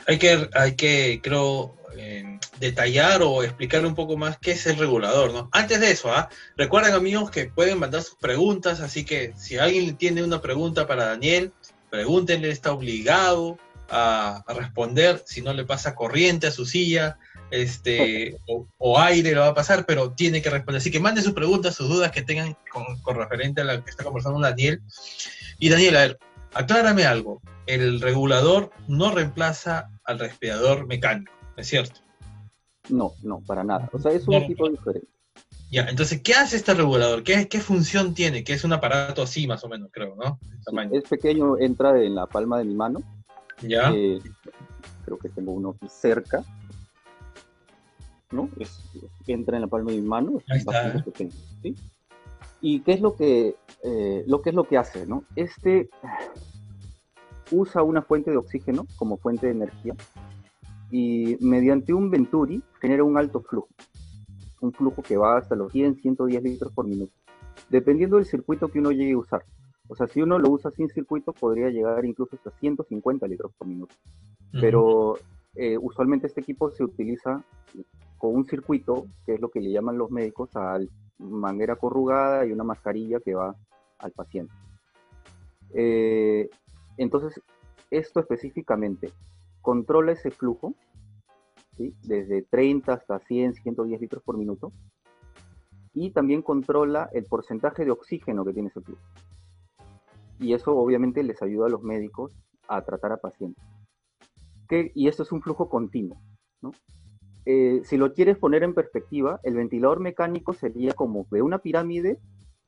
hay 0.10 0.18
que, 0.18 0.50
hay 0.54 0.76
que 0.76 1.20
creo, 1.22 1.76
eh, 1.96 2.40
detallar 2.60 3.22
o 3.22 3.44
explicarle 3.44 3.88
un 3.88 3.94
poco 3.94 4.18
más 4.18 4.40
qué 4.40 4.52
es 4.52 4.66
el 4.66 4.78
regulador, 4.78 5.32
¿no? 5.32 5.50
Antes 5.52 5.80
de 5.80 5.92
eso, 5.92 6.12
¿ah? 6.12 6.30
recuerden 6.58 6.94
amigos 6.94 7.30
que 7.30 7.46
pueden 7.46 7.78
mandar 7.78 8.02
sus 8.02 8.16
preguntas, 8.16 8.80
así 8.80 9.06
que 9.06 9.34
si 9.38 9.60
alguien 9.60 9.96
tiene 9.98 10.24
una 10.24 10.42
pregunta 10.42 10.88
para 10.88 11.06
Daniel, 11.06 11.54
pregúntenle, 11.92 12.50
está 12.50 12.72
obligado 12.72 13.60
a, 13.88 14.44
responder, 14.48 15.22
si 15.28 15.44
no 15.44 15.54
le 15.54 15.64
pasa 15.64 15.94
corriente 15.94 16.48
a 16.48 16.52
su 16.52 16.66
silla, 16.66 17.20
este, 17.52 18.40
o, 18.80 19.00
aire 19.00 19.34
lo 19.34 19.42
va 19.42 19.48
a 19.48 19.54
pasar, 19.54 19.86
pero 19.86 20.12
tiene 20.14 20.42
que 20.42 20.50
responder. 20.50 20.80
Así 20.80 20.90
que 20.90 21.00
manden 21.00 21.24
sus 21.24 21.34
preguntas, 21.34 21.76
sus 21.76 21.88
dudas 21.88 22.12
que 22.12 22.24
tengan 22.24 22.58
con, 22.72 23.16
referente 23.16 23.62
a 23.62 23.64
lo 23.64 23.84
que 23.84 23.92
está 23.92 24.04
conversando 24.04 24.40
Daniel. 24.40 24.82
Y 25.60 25.70
Daniel, 25.70 25.96
a 25.96 26.00
ver, 26.00 26.20
aclárame 26.54 27.06
algo. 27.06 27.42
El 27.66 28.02
regulador 28.02 28.72
no 28.88 29.12
reemplaza 29.12 29.90
al 30.04 30.20
respirador 30.20 30.88
mecánico, 30.88 31.32
¿es 31.56 31.68
cierto? 31.68 32.02
No, 32.90 33.14
no, 33.24 33.42
para 33.42 33.64
nada. 33.64 33.90
O 33.94 34.00
sea, 34.00 34.12
es 34.12 34.28
un 34.28 34.36
equipo 34.36 34.70
diferente. 34.70 35.08
Ya, 35.72 35.86
entonces, 35.88 36.22
¿qué 36.24 36.34
hace 36.34 36.56
este 36.58 36.74
regulador? 36.74 37.24
¿Qué, 37.24 37.48
¿Qué 37.48 37.60
función 37.60 38.16
tiene? 38.16 38.44
Que 38.44 38.54
es 38.54 38.64
un 38.64 38.74
aparato 38.74 39.22
así, 39.22 39.46
más 39.46 39.64
o 39.64 39.70
menos, 39.70 39.90
creo, 39.92 40.16
¿no? 40.16 40.40
es 40.92 41.04
pequeño, 41.04 41.60
entra 41.60 42.02
en 42.02 42.16
la 42.16 42.26
palma 42.26 42.58
de 42.58 42.66
mi 42.66 42.74
mano. 42.74 43.04
Ya. 43.62 43.92
Eh, 43.94 44.20
creo 45.06 45.20
que 45.20 45.30
tengo 45.30 45.52
uno 45.52 45.76
aquí 45.76 45.88
cerca. 45.90 46.44
¿No? 48.32 48.50
entra 49.26 49.58
en 49.58 49.62
la 49.62 49.68
palma 49.68 49.92
de 49.92 49.98
mi 49.98 50.08
mano. 50.08 50.42
Ahí 50.50 50.60
está. 50.60 51.04
¿sí? 51.62 51.76
¿Y 52.62 52.82
qué 52.82 52.94
es 52.94 53.02
lo 53.02 53.16
que, 53.16 53.56
eh, 53.84 54.24
lo 54.28 54.42
que 54.42 54.50
es 54.50 54.56
lo 54.56 54.66
que 54.66 54.78
hace, 54.78 55.06
no? 55.06 55.24
Este 55.36 55.90
usa 57.52 57.84
una 57.84 58.02
fuente 58.02 58.32
de 58.32 58.38
oxígeno 58.38 58.86
como 58.98 59.18
fuente 59.18 59.48
de 59.48 59.54
energía 59.54 59.96
y 60.92 61.38
mediante 61.40 61.94
un 61.94 62.10
Venturi 62.10 62.62
genera 62.80 63.04
un 63.04 63.18
alto 63.18 63.42
flujo, 63.42 63.70
un 64.62 64.72
flujo 64.72 65.02
que 65.02 65.18
va 65.18 65.38
hasta 65.38 65.56
los 65.56 65.72
100, 65.72 65.96
110 66.02 66.44
litros 66.44 66.72
por 66.74 66.88
minuto, 66.88 67.14
dependiendo 67.70 68.18
del 68.18 68.26
circuito 68.26 68.68
que 68.68 68.80
uno 68.80 68.92
llegue 68.92 69.14
a 69.14 69.18
usar. 69.18 69.44
O 69.88 69.96
sea, 69.96 70.08
si 70.08 70.22
uno 70.22 70.38
lo 70.38 70.50
usa 70.52 70.70
sin 70.72 70.88
circuito, 70.90 71.34
podría 71.34 71.70
llegar 71.70 72.06
incluso 72.06 72.36
hasta 72.36 72.52
150 72.52 73.28
litros 73.28 73.52
por 73.58 73.68
minuto. 73.68 73.96
Pero 74.52 75.18
eh, 75.56 75.78
usualmente 75.80 76.28
este 76.28 76.42
equipo 76.42 76.70
se 76.70 76.84
utiliza 76.84 77.44
con 78.20 78.36
un 78.36 78.46
circuito, 78.46 79.08
que 79.26 79.34
es 79.34 79.42
lo 79.42 79.50
que 79.50 79.62
le 79.62 79.72
llaman 79.72 79.98
los 79.98 80.12
médicos, 80.12 80.56
a 80.56 80.80
manguera 81.20 81.76
corrugada 81.76 82.46
y 82.46 82.52
una 82.52 82.64
mascarilla 82.64 83.20
que 83.20 83.36
va 83.36 83.56
al 84.00 84.12
paciente. 84.12 84.54
Eh, 85.74 86.50
entonces, 86.98 87.42
esto 87.92 88.20
específicamente 88.20 89.12
controla 89.62 90.14
ese 90.14 90.32
flujo, 90.32 90.74
desde 91.78 92.42
30 92.42 92.94
hasta 92.94 93.20
100, 93.20 93.54
110 93.56 94.02
litros 94.02 94.24
por 94.24 94.38
minuto, 94.38 94.72
y 95.94 96.12
también 96.12 96.42
controla 96.42 97.10
el 97.14 97.26
porcentaje 97.26 97.86
de 97.86 97.92
oxígeno 97.92 98.44
que 98.46 98.54
tiene 98.54 98.70
ese 98.70 98.82
flujo. 98.82 99.02
Y 100.40 100.54
eso 100.54 100.76
obviamente 100.76 101.24
les 101.24 101.42
ayuda 101.42 101.68
a 101.68 101.70
los 101.70 101.84
médicos 101.84 102.34
a 102.68 102.82
tratar 102.84 103.12
a 103.12 103.18
pacientes. 103.18 103.64
y 104.70 105.08
esto 105.08 105.24
es 105.24 105.32
un 105.32 105.42
flujo 105.42 105.68
continuo. 105.68 106.18
Eh, 107.52 107.82
si 107.84 107.98
lo 107.98 108.14
quieres 108.14 108.38
poner 108.38 108.62
en 108.62 108.76
perspectiva, 108.76 109.40
el 109.42 109.56
ventilador 109.56 110.00
mecánico 110.00 110.54
sería 110.54 110.94
como 110.94 111.26
de 111.32 111.42
una 111.42 111.58
pirámide 111.58 112.20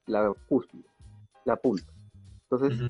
la 0.07 0.33
cúspide, 0.49 0.89
la 1.45 1.55
punta. 1.57 1.93
Entonces, 2.49 2.89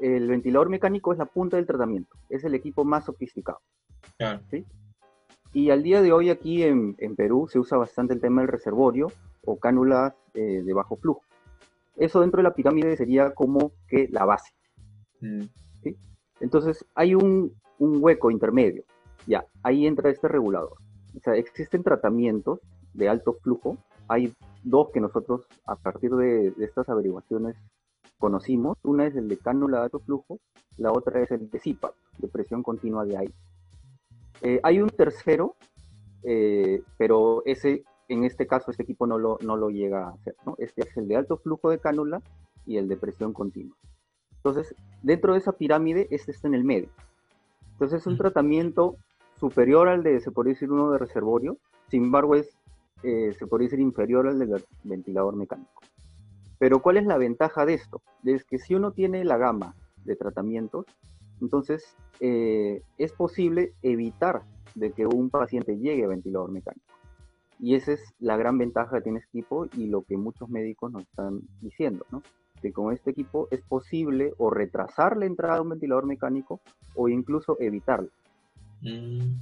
el 0.00 0.26
ventilador 0.26 0.68
mecánico 0.68 1.12
es 1.12 1.18
la 1.20 1.26
punta 1.26 1.56
del 1.58 1.66
tratamiento, 1.68 2.16
es 2.28 2.42
el 2.42 2.56
equipo 2.56 2.84
más 2.84 3.04
sofisticado. 3.04 3.60
Y 5.52 5.70
al 5.70 5.84
día 5.84 6.02
de 6.02 6.10
hoy 6.10 6.28
aquí 6.28 6.64
en, 6.64 6.96
Perú 7.14 7.46
se 7.48 7.60
usa 7.60 7.78
bastante 7.78 8.14
el 8.14 8.20
tema 8.20 8.40
del 8.40 8.50
reservorio 8.50 9.12
o 9.44 9.60
cánulas 9.60 10.12
eh, 10.34 10.62
de 10.64 10.72
bajo 10.72 10.96
flujo. 10.96 11.22
Eso 11.94 12.20
dentro 12.20 12.38
de 12.38 12.48
la 12.48 12.54
pirámide 12.54 12.96
sería 12.96 13.30
como 13.30 13.70
que 13.86 14.08
la 14.10 14.24
base. 14.24 14.52
Mm. 15.20 15.44
Entonces 16.40 16.84
hay 16.96 17.14
un, 17.14 17.54
hueco 17.78 18.32
intermedio. 18.32 18.82
Ya, 19.26 19.44
ahí 19.62 19.86
entra 19.86 20.10
este 20.10 20.28
regulador. 20.28 20.78
O 21.16 21.20
sea, 21.20 21.34
existen 21.34 21.82
tratamientos 21.82 22.60
de 22.94 23.08
alto 23.08 23.34
flujo. 23.42 23.76
Hay 24.08 24.32
dos 24.64 24.90
que 24.92 25.00
nosotros, 25.00 25.46
a 25.66 25.76
partir 25.76 26.12
de 26.12 26.52
estas 26.58 26.88
averiguaciones, 26.88 27.56
conocimos. 28.20 28.78
Una 28.84 29.06
es 29.06 29.16
el 29.16 29.28
de 29.28 29.38
cánula 29.38 29.78
de 29.78 29.84
alto 29.84 29.98
flujo, 29.98 30.38
la 30.76 30.92
otra 30.92 31.20
es 31.20 31.32
el 31.32 31.50
de 31.50 31.58
CIPAP, 31.58 31.92
de 32.18 32.28
presión 32.28 32.62
continua 32.62 33.04
de 33.04 33.16
aire. 33.16 33.34
Eh, 34.42 34.60
hay 34.62 34.80
un 34.80 34.90
tercero, 34.90 35.56
eh, 36.22 36.82
pero 36.96 37.42
ese, 37.46 37.82
en 38.08 38.24
este 38.24 38.46
caso, 38.46 38.70
este 38.70 38.84
equipo 38.84 39.06
no 39.06 39.18
lo, 39.18 39.38
no 39.42 39.56
lo 39.56 39.70
llega 39.70 40.06
a 40.06 40.10
hacer. 40.10 40.36
¿no? 40.46 40.54
Este 40.58 40.82
es 40.82 40.96
el 40.96 41.08
de 41.08 41.16
alto 41.16 41.38
flujo 41.38 41.70
de 41.70 41.78
cánula 41.78 42.22
y 42.66 42.76
el 42.76 42.86
de 42.86 42.96
presión 42.96 43.32
continua. 43.32 43.76
Entonces, 44.36 44.74
dentro 45.02 45.32
de 45.32 45.40
esa 45.40 45.52
pirámide, 45.52 46.06
este 46.10 46.30
está 46.30 46.46
en 46.48 46.54
el 46.54 46.64
medio. 46.64 46.88
Entonces, 47.72 48.00
es 48.00 48.06
un 48.06 48.16
tratamiento 48.16 48.96
superior 49.40 49.88
al 49.88 50.02
de, 50.02 50.20
se 50.20 50.30
podría 50.30 50.52
decir, 50.52 50.70
uno 50.70 50.92
de 50.92 50.98
reservorio, 50.98 51.56
sin 51.88 52.04
embargo, 52.04 52.36
es, 52.36 52.56
eh, 53.02 53.32
se 53.38 53.46
podría 53.46 53.66
decir 53.66 53.80
inferior 53.80 54.28
al 54.28 54.38
del 54.38 54.62
ventilador 54.84 55.34
mecánico. 55.34 55.80
Pero 56.58 56.82
¿cuál 56.82 56.98
es 56.98 57.06
la 57.06 57.16
ventaja 57.16 57.64
de 57.64 57.74
esto? 57.74 58.02
Es 58.22 58.44
que 58.44 58.58
si 58.58 58.74
uno 58.74 58.92
tiene 58.92 59.24
la 59.24 59.38
gama 59.38 59.74
de 60.04 60.14
tratamientos, 60.14 60.84
entonces 61.40 61.96
eh, 62.20 62.82
es 62.98 63.12
posible 63.12 63.72
evitar 63.82 64.42
de 64.74 64.92
que 64.92 65.06
un 65.06 65.30
paciente 65.30 65.78
llegue 65.78 66.04
a 66.04 66.08
ventilador 66.08 66.52
mecánico. 66.52 66.84
Y 67.58 67.74
esa 67.74 67.92
es 67.92 68.14
la 68.18 68.36
gran 68.36 68.58
ventaja 68.58 68.98
que 68.98 69.02
tiene 69.02 69.18
este 69.20 69.38
equipo 69.38 69.66
y 69.74 69.86
lo 69.86 70.02
que 70.02 70.18
muchos 70.18 70.50
médicos 70.50 70.92
nos 70.92 71.02
están 71.02 71.40
diciendo, 71.60 72.04
¿no? 72.10 72.22
Que 72.60 72.72
con 72.72 72.92
este 72.92 73.10
equipo 73.10 73.48
es 73.50 73.62
posible 73.62 74.34
o 74.36 74.50
retrasar 74.50 75.16
la 75.16 75.26
entrada 75.26 75.58
a 75.58 75.62
un 75.62 75.70
ventilador 75.70 76.06
mecánico 76.06 76.60
o 76.94 77.08
incluso 77.08 77.56
evitarlo. 77.58 78.10
Mm. 78.80 79.40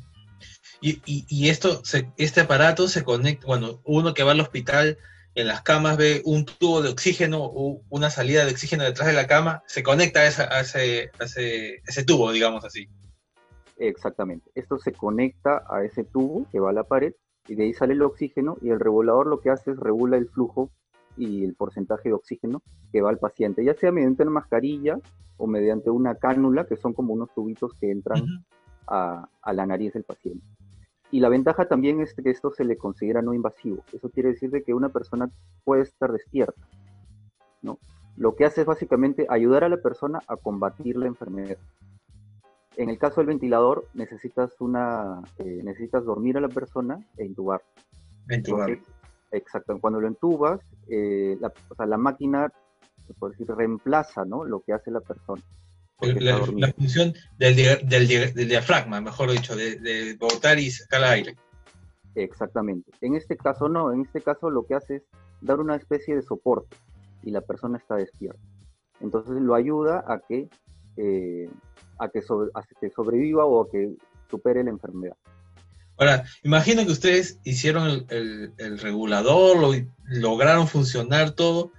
Y, 0.81 1.01
y, 1.05 1.49
esto, 1.49 1.83
este 2.17 2.41
aparato 2.41 2.87
se 2.87 3.03
conecta, 3.03 3.47
cuando 3.47 3.81
uno 3.85 4.15
que 4.15 4.23
va 4.23 4.33
al 4.33 4.41
hospital 4.41 4.97
en 5.35 5.49
las 5.49 5.63
camas 5.63 5.97
ve 5.97 6.23
un 6.25 6.45
tubo 6.45 6.83
de 6.83 6.89
oxígeno 6.89 7.39
o 7.41 7.83
una 7.91 8.11
salida 8.11 8.45
de 8.45 8.53
oxígeno 8.53 8.85
detrás 8.85 9.09
de 9.09 9.15
la 9.15 9.27
cama, 9.27 9.63
se 9.67 9.83
conecta 9.83 10.21
a, 10.21 10.27
ese, 10.61 11.11
ese, 11.21 12.05
tubo, 12.05 12.31
digamos 12.31 12.65
así. 12.65 12.89
Exactamente. 13.77 14.51
Esto 14.55 14.79
se 14.79 14.93
conecta 14.93 15.65
a 15.69 15.85
ese 15.85 16.05
tubo 16.05 16.47
que 16.51 16.61
va 16.61 16.71
a 16.71 16.73
la 16.73 16.85
pared 16.85 17.13
y 17.49 17.55
de 17.55 17.65
ahí 17.65 17.73
sale 17.73 17.95
el 17.95 18.03
oxígeno 18.03 18.57
y 18.61 18.71
el 18.71 18.81
regulador 18.81 19.27
lo 19.27 19.41
que 19.41 19.51
hace 19.51 19.73
es 19.73 19.79
regula 19.79 20.17
el 20.17 20.29
flujo 20.29 20.71
y 21.17 21.45
el 21.45 21.55
porcentaje 21.55 22.09
de 22.09 22.15
oxígeno 22.15 22.63
que 22.93 23.01
va 23.01 23.11
al 23.11 23.19
paciente, 23.19 23.65
ya 23.65 23.75
sea 23.75 23.91
mediante 23.91 24.23
una 24.23 24.33
mascarilla 24.33 24.99
o 25.37 25.47
mediante 25.47 25.91
una 25.91 26.17
cánula, 26.17 26.67
que 26.67 26.77
son 26.77 26.93
como 26.93 27.13
unos 27.13 27.33
tubitos 27.35 27.73
que 27.75 27.91
entran 27.91 28.45
a, 28.89 29.29
a 29.43 29.53
la 29.53 29.67
nariz 29.67 29.93
del 29.93 30.05
paciente. 30.05 30.45
Y 31.11 31.21
la 31.21 31.29
ventaja 31.29 31.67
también 31.67 32.01
es 32.01 32.15
que 32.15 32.31
esto 32.31 32.51
se 32.51 32.65
le 32.65 32.77
considera 32.77 33.23
no 33.23 33.33
invasivo. 33.33 33.83
Eso 33.93 34.11
quiere 34.11 34.31
decir 34.31 34.51
de 34.51 34.63
que 34.63 34.75
una 34.75 34.91
persona 34.91 35.31
puede 35.65 35.83
estar 35.83 36.13
despierta. 36.13 36.61
¿no? 37.63 37.79
Lo 38.17 38.35
que 38.35 38.45
hace 38.45 38.63
es 38.63 38.67
básicamente 38.67 39.27
ayudar 39.29 39.65
a 39.65 39.69
la 39.69 39.79
persona 39.79 40.21
a 40.27 40.37
combatir 40.37 40.97
la 40.97 41.07
enfermedad. 41.07 41.57
En 42.77 42.91
el 42.91 42.99
caso 42.99 43.21
del 43.21 43.29
ventilador, 43.29 43.87
necesitas, 43.95 44.61
una, 44.61 45.23
eh, 45.39 45.61
necesitas 45.65 46.05
dormir 46.05 46.37
a 46.37 46.41
la 46.41 46.49
persona 46.49 46.99
e 47.17 47.25
intubar. 47.25 47.63
Entubar. 48.29 48.79
exacto. 49.33 49.79
Cuando 49.81 50.01
lo 50.01 50.09
entubas, 50.09 50.61
eh, 50.89 51.37
la, 51.41 51.53
o 51.71 51.75
sea, 51.75 51.87
la 51.87 51.97
máquina, 51.97 52.53
puede 53.19 53.33
decir, 53.33 53.55
reemplaza 53.55 54.25
¿no? 54.25 54.45
lo 54.45 54.61
que 54.61 54.75
hace 54.75 54.91
la 54.91 55.01
persona. 55.01 55.43
La, 56.01 56.73
función 56.73 57.13
del, 57.39 57.57
diafragma, 58.49 59.01
mejor 59.01 59.33
dicho, 59.33 59.57
de, 59.57 60.17
botar 60.19 60.59
y 60.59 60.71
sacar 60.71 61.03
aire. 61.03 61.37
Exactamente. 62.15 62.93
En 63.01 63.17
este 63.17 63.37
caso 63.37 63.69
no, 63.69 63.93
en 63.93 64.03
este 64.03 64.21
caso 64.21 64.49
lo 64.51 64.65
que 64.65 64.75
hace 64.75 64.97
es 64.97 65.03
dar 65.41 65.59
una 65.59 65.77
especie 65.77 66.15
de 66.15 66.23
soporte 66.23 66.77
y 67.23 67.33
la 67.33 67.41
persona 67.41 67.79
está 67.79 67.97
despierta. 67.97 68.41
Entonces 69.01 69.35
lo 69.41 69.55
ayuda 69.55 70.05
a 70.07 70.21
que, 70.21 70.49
eh, 70.97 71.51
a 71.99 72.09
que, 72.09 72.23
sobreviva 72.23 73.45
o 73.45 73.63
a 73.63 73.71
que 73.71 73.95
supere 74.31 74.63
la 74.63 74.71
enfermedad. 74.71 75.17
Ahora, 75.97 76.25
imagino 76.45 76.85
que 76.85 76.93
ustedes 76.93 77.41
hicieron 77.43 78.07
el, 78.09 78.53
el 78.57 78.79
regulador, 78.79 79.59
lo, 79.59 79.73
lograron 80.07 80.69
funcionar 80.69 81.33
todo, 81.33 81.73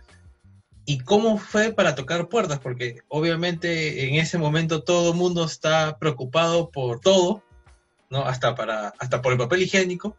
¿Y 0.89 0.98
cómo 0.98 1.38
fue 1.38 1.72
para 1.72 1.93
tocar 1.93 2.29
puertas? 2.29 2.58
Porque 2.58 3.03
obviamente 3.10 4.08
en 4.08 4.15
ese 4.15 4.39
momento 4.39 4.81
todo 4.81 5.12
el 5.12 5.17
mundo 5.19 5.46
está 5.46 6.00
preocupado 6.00 6.72
por 6.72 7.00
todo, 7.00 7.43
¿no? 8.10 8.25
Hasta, 8.25 8.55
para, 8.55 8.88
hasta 8.98 9.22
por 9.22 9.31
el 9.31 9.38
papel 9.38 9.62
higiénico. 9.62 10.15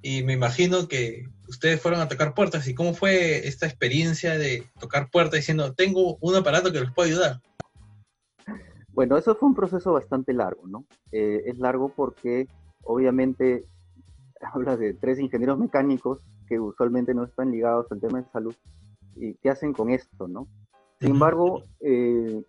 Y 0.00 0.22
me 0.22 0.32
imagino 0.32 0.88
que 0.88 1.28
ustedes 1.46 1.78
fueron 1.78 2.00
a 2.00 2.08
tocar 2.08 2.32
puertas. 2.32 2.66
¿Y 2.66 2.74
cómo 2.74 2.94
fue 2.94 3.46
esta 3.46 3.66
experiencia 3.66 4.38
de 4.38 4.66
tocar 4.80 5.10
puertas 5.10 5.40
diciendo, 5.40 5.74
tengo 5.74 6.16
un 6.22 6.34
aparato 6.36 6.72
que 6.72 6.80
les 6.80 6.90
puede 6.90 7.10
ayudar? 7.10 7.42
Bueno, 8.94 9.18
eso 9.18 9.34
fue 9.34 9.50
un 9.50 9.54
proceso 9.54 9.92
bastante 9.92 10.32
largo, 10.32 10.66
¿no? 10.66 10.86
Eh, 11.12 11.42
es 11.44 11.58
largo 11.58 11.92
porque 11.94 12.48
obviamente 12.80 13.66
habla 14.54 14.78
de 14.78 14.94
tres 14.94 15.18
ingenieros 15.18 15.58
mecánicos 15.58 16.20
que 16.48 16.58
usualmente 16.58 17.12
no 17.12 17.24
están 17.24 17.50
ligados 17.50 17.92
al 17.92 18.00
tema 18.00 18.22
de 18.22 18.30
salud 18.30 18.54
y 19.16 19.34
qué 19.34 19.50
hacen 19.50 19.72
con 19.72 19.90
esto, 19.90 20.28
¿no? 20.28 20.46
Sin 21.00 21.10
embargo, 21.10 21.62
eh, 21.80 22.42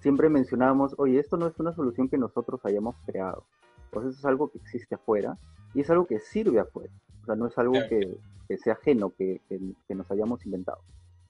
siempre 0.00 0.28
mencionábamos, 0.28 0.94
oye, 0.98 1.18
esto 1.18 1.36
no 1.36 1.46
es 1.46 1.58
una 1.58 1.72
solución 1.72 2.08
que 2.08 2.18
nosotros 2.18 2.60
hayamos 2.64 2.96
creado. 3.06 3.44
Pues 3.90 4.06
eso 4.06 4.18
es 4.18 4.24
algo 4.24 4.48
que 4.50 4.58
existe 4.58 4.96
afuera 4.96 5.38
y 5.72 5.80
es 5.80 5.90
algo 5.90 6.06
que 6.06 6.20
sirve 6.20 6.60
afuera. 6.60 6.92
O 7.22 7.26
sea, 7.26 7.36
no 7.36 7.46
es 7.46 7.56
algo 7.58 7.74
que, 7.88 8.18
sea 8.58 8.74
ajeno, 8.74 9.10
que, 9.10 9.40
que, 9.48 9.94
nos 9.94 10.10
hayamos 10.10 10.44
inventado, 10.44 10.80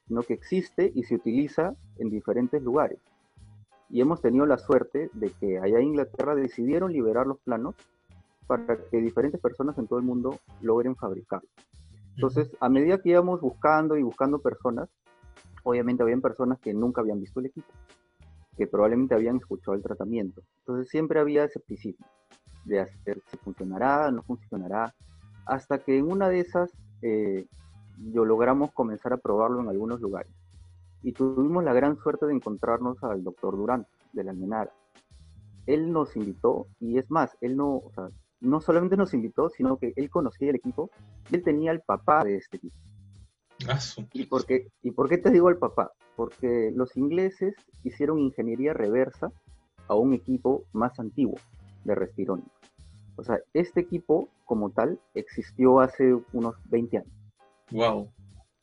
sino 0.08 0.22
que 0.22 0.34
existe 0.34 0.90
y 0.94 1.04
se 1.04 1.14
utiliza 1.14 1.74
en 1.98 2.10
diferentes 2.10 2.62
lugares. 2.62 2.98
Y 3.90 4.00
hemos 4.00 4.20
tenido 4.20 4.46
la 4.46 4.58
suerte 4.58 5.10
de 5.12 5.30
que 5.30 5.58
allá 5.58 5.78
en 5.78 5.88
Inglaterra 5.88 6.34
decidieron 6.34 6.92
liberar 6.92 7.26
los 7.26 7.38
planos 7.38 7.74
para 8.46 8.76
que 8.76 8.98
diferentes 8.98 9.40
personas 9.40 9.78
en 9.78 9.86
todo 9.86 9.98
el 9.98 10.04
mundo 10.04 10.38
logren 10.60 10.96
fabricar. 10.96 11.42
Entonces, 12.14 12.50
a 12.60 12.68
medida 12.68 12.98
que 12.98 13.10
íbamos 13.10 13.40
buscando 13.40 13.96
y 13.96 14.02
buscando 14.02 14.38
personas, 14.38 14.88
obviamente 15.64 16.02
habían 16.02 16.20
personas 16.20 16.58
que 16.60 16.72
nunca 16.72 17.00
habían 17.00 17.20
visto 17.20 17.40
el 17.40 17.46
equipo, 17.46 17.72
que 18.56 18.66
probablemente 18.66 19.14
habían 19.14 19.36
escuchado 19.36 19.74
el 19.74 19.82
tratamiento. 19.82 20.42
Entonces, 20.60 20.88
siempre 20.88 21.18
había 21.20 21.44
escepticismo 21.44 22.06
de 22.64 22.80
hacer 22.80 23.20
si 23.26 23.36
funcionará, 23.38 24.10
no 24.10 24.22
funcionará, 24.22 24.94
hasta 25.46 25.78
que 25.78 25.98
en 25.98 26.10
una 26.10 26.28
de 26.28 26.40
esas 26.40 26.70
eh, 27.02 27.46
yo 28.12 28.24
logramos 28.24 28.72
comenzar 28.72 29.12
a 29.12 29.18
probarlo 29.18 29.60
en 29.60 29.68
algunos 29.68 30.00
lugares. 30.00 30.32
Y 31.02 31.12
tuvimos 31.12 31.62
la 31.64 31.74
gran 31.74 31.98
suerte 31.98 32.26
de 32.26 32.32
encontrarnos 32.32 33.02
al 33.02 33.22
doctor 33.22 33.56
Durán, 33.56 33.86
de 34.12 34.24
la 34.24 34.30
Almenara. 34.30 34.72
Él 35.66 35.92
nos 35.92 36.16
invitó, 36.16 36.66
y 36.80 36.98
es 36.98 37.10
más, 37.10 37.36
él 37.40 37.56
no, 37.56 37.76
o 37.76 37.90
sea, 37.94 38.08
no 38.44 38.60
solamente 38.60 38.96
nos 38.96 39.14
invitó, 39.14 39.48
sino 39.48 39.76
que 39.76 39.92
él 39.96 40.10
conocía 40.10 40.50
el 40.50 40.56
equipo, 40.56 40.90
él 41.32 41.42
tenía 41.42 41.72
el 41.72 41.80
papá 41.80 42.24
de 42.24 42.36
este 42.36 42.58
equipo. 42.58 42.76
Ah, 43.68 43.78
¿Y 44.12 44.26
por, 44.26 44.46
qué, 44.46 44.68
¿Y 44.82 44.90
por 44.90 45.08
qué 45.08 45.18
te 45.18 45.30
digo 45.30 45.48
el 45.48 45.56
papá? 45.56 45.92
Porque 46.16 46.72
los 46.74 46.96
ingleses 46.96 47.54
hicieron 47.82 48.18
ingeniería 48.18 48.74
reversa 48.74 49.30
a 49.88 49.94
un 49.94 50.12
equipo 50.12 50.64
más 50.72 50.98
antiguo 50.98 51.36
de 51.84 51.94
respirónicos. 51.94 52.52
O 53.16 53.22
sea, 53.22 53.38
este 53.52 53.80
equipo 53.80 54.28
como 54.44 54.70
tal 54.70 54.98
existió 55.14 55.80
hace 55.80 56.16
unos 56.32 56.56
20 56.70 56.98
años. 56.98 57.12
Wow. 57.70 58.10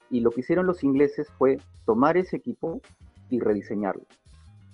Y 0.09 0.19
lo 0.19 0.31
que 0.31 0.41
hicieron 0.41 0.67
los 0.67 0.83
ingleses 0.83 1.29
fue 1.37 1.57
tomar 1.85 2.17
ese 2.17 2.37
equipo 2.37 2.81
y 3.29 3.39
rediseñarlo. 3.39 4.03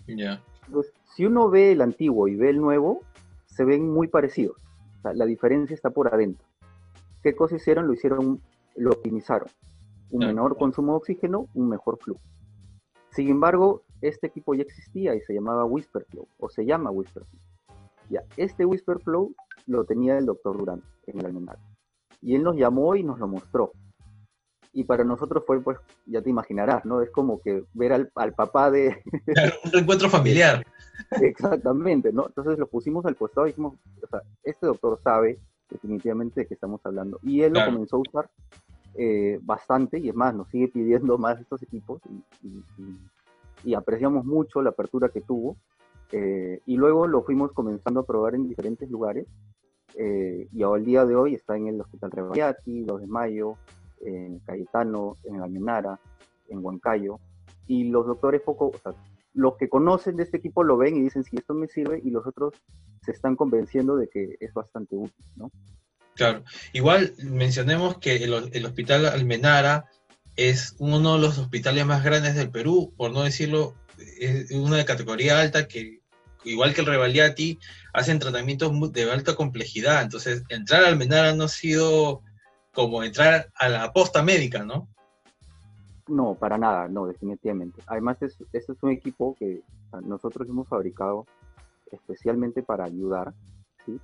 Ya. 0.08 0.42
Entonces, 0.66 0.94
si 1.16 1.26
uno 1.26 1.50
ve 1.50 1.72
el 1.72 1.82
antiguo 1.82 2.28
y 2.28 2.36
ve 2.36 2.50
el 2.50 2.60
nuevo, 2.60 3.02
se 3.46 3.64
ven 3.64 3.90
muy 3.92 4.08
parecidos. 4.08 4.58
Sea, 5.08 5.14
la 5.14 5.26
diferencia 5.26 5.74
está 5.74 5.90
por 5.90 6.14
adentro. 6.14 6.46
¿Qué 7.24 7.36
cosa 7.36 7.56
hicieron? 7.56 7.88
Lo 7.88 7.94
hicieron, 7.94 8.42
lo 8.76 8.92
optimizaron. 8.92 9.50
Un 10.12 10.26
menor 10.26 10.58
consumo 10.58 10.94
de 10.94 10.98
oxígeno, 10.98 11.48
un 11.54 11.70
mejor 11.70 11.98
flujo. 11.98 12.22
Sin 13.12 13.30
embargo, 13.30 13.84
este 14.02 14.28
equipo 14.28 14.54
ya 14.54 14.64
existía 14.64 15.16
y 15.16 15.22
se 15.22 15.34
llamaba 15.34 15.66
Whisperflow, 15.66 16.28
o 16.40 16.50
se 16.50 16.66
llama 16.66 16.92
Whisperflow. 16.92 17.42
Ya, 18.10 18.24
este 18.38 18.66
Whisperflow 18.66 19.34
lo 19.66 19.86
tenía 19.86 20.18
el 20.18 20.26
doctor 20.26 20.58
Durán 20.58 20.84
en 21.08 21.20
el 21.20 21.26
almanaque. 21.26 21.64
Y 22.22 22.36
él 22.36 22.44
nos 22.44 22.56
llamó 22.56 22.96
y 22.96 23.04
nos 23.04 23.20
lo 23.20 23.28
mostró. 23.28 23.72
Y 24.78 24.84
para 24.84 25.04
nosotros 25.04 25.44
fue, 25.48 25.60
pues, 25.60 25.80
ya 26.06 26.22
te 26.22 26.30
imaginarás, 26.30 26.86
¿no? 26.86 27.02
Es 27.02 27.10
como 27.10 27.42
que 27.42 27.64
ver 27.74 27.94
al, 27.94 28.34
papá 28.36 28.70
de... 28.70 29.02
un 29.66 29.80
encuentro 29.80 30.08
familiar. 30.08 30.64
Exactamente, 31.20 32.14
¿no? 32.14 32.28
Entonces 32.28 32.60
lo 32.60 32.68
pusimos 32.68 33.04
al 33.08 33.16
costado 33.16 33.48
y 33.48 33.50
dijimos, 33.50 33.74
o 34.04 34.08
sea, 34.08 34.22
este 34.44 34.68
doctor 34.68 35.00
sabe 35.04 35.40
definitivamente 35.68 36.42
de 36.42 36.46
qué 36.46 36.54
estamos 36.54 36.80
hablando. 36.84 37.20
Y 37.24 37.42
él 37.42 37.54
lo 37.54 37.66
comenzó 37.66 37.96
a 37.96 38.02
usar 38.02 38.30
eh, 38.94 39.40
bastante, 39.42 39.98
y 39.98 40.10
es 40.10 40.16
más, 40.16 40.36
nos 40.36 40.48
sigue 40.50 40.68
pidiendo 40.68 41.18
más 41.18 41.40
estos 41.40 41.64
equipos, 41.64 42.00
y 43.64 43.74
apreciamos 43.74 44.26
mucho 44.26 44.62
la 44.62 44.70
apertura 44.70 45.10
que 45.10 45.22
tuvo. 45.22 45.58
Eh, 46.12 46.62
y 46.68 46.78
luego 46.78 47.08
lo 47.08 47.24
fuimos 47.24 47.52
comenzando 47.52 48.02
a 48.02 48.06
probar 48.06 48.36
en 48.36 48.48
diferentes 48.48 48.88
lugares. 48.92 49.26
Eh, 49.96 50.48
y 50.54 50.62
al 50.62 50.86
día 50.86 51.04
de 51.04 51.16
hoy 51.16 51.34
está 51.34 51.58
en 51.58 51.66
el 51.66 51.82
Hospital 51.82 52.12
Rebaiati, 52.12 52.84
2 52.84 53.02
de 53.02 53.08
Mayo, 53.08 53.58
en 54.02 54.40
Cayetano, 54.40 55.18
en 55.24 55.42
Almenara, 55.42 56.00
en 56.50 56.64
Huancayo. 56.64 57.20
Y 57.68 57.86
los 57.86 58.06
doctores 58.06 58.42
poco, 58.42 58.68
o 58.68 58.78
sea, 58.78 58.94
los 59.34 59.58
que 59.58 59.70
conocen 59.70 60.16
de 60.16 60.24
este 60.24 60.38
equipo 60.38 60.64
lo 60.64 60.78
ven 60.78 60.98
y 60.98 61.02
dicen, 61.02 61.24
si 61.24 61.38
esto 61.38 61.54
me 61.54 61.68
sirve, 61.68 62.02
y 62.04 62.10
los 62.10 62.26
otros 62.26 62.54
se 63.04 63.12
están 63.12 63.36
convenciendo 63.36 63.96
de 63.96 64.10
que 64.10 64.36
es 64.40 64.54
bastante 64.54 64.96
útil, 64.96 65.26
¿no? 65.36 65.52
Claro. 66.16 66.44
Igual 66.74 67.14
mencionemos 67.24 68.00
que 68.00 68.16
el, 68.16 68.50
el 68.52 68.66
Hospital 68.66 69.06
Almenara 69.06 69.86
es 70.36 70.76
uno 70.80 71.16
de 71.16 71.22
los 71.22 71.38
hospitales 71.38 71.86
más 71.86 72.04
grandes 72.04 72.36
del 72.36 72.50
Perú, 72.50 72.94
por 72.98 73.12
no 73.12 73.24
decirlo, 73.24 73.76
es 74.20 74.52
una 74.52 74.78
de 74.78 74.86
categoría 74.86 75.40
alta 75.40 75.68
que, 75.68 76.02
igual 76.44 76.74
que 76.74 76.82
el 76.82 76.88
Revaliati, 76.88 77.60
hacen 77.94 78.20
tratamientos 78.20 78.72
de 78.92 79.12
alta 79.12 79.36
complejidad. 79.36 80.02
Entonces, 80.04 80.44
entrar 80.50 80.82
al 80.82 80.94
Almenara 80.94 81.34
no 81.34 81.46
ha 81.46 81.50
sido 81.50 82.22
como 82.78 83.04
entrar 83.04 83.50
a 83.56 83.70
la 83.70 83.92
posta 83.92 84.22
médica, 84.22 84.64
¿no? 84.64 84.88
No, 86.08 86.36
para 86.36 86.60
nada, 86.60 86.88
no, 86.88 87.08
definitivamente. 87.08 87.82
Además, 87.88 88.22
este 88.22 88.46
es 88.54 88.84
un 88.84 88.92
equipo 88.92 89.36
que 89.40 89.64
nosotros 90.04 90.48
hemos 90.48 90.68
fabricado 90.68 91.26
especialmente 91.92 92.62
para 92.62 92.84
ayudar, 92.84 93.34
¿sí? 93.84 94.00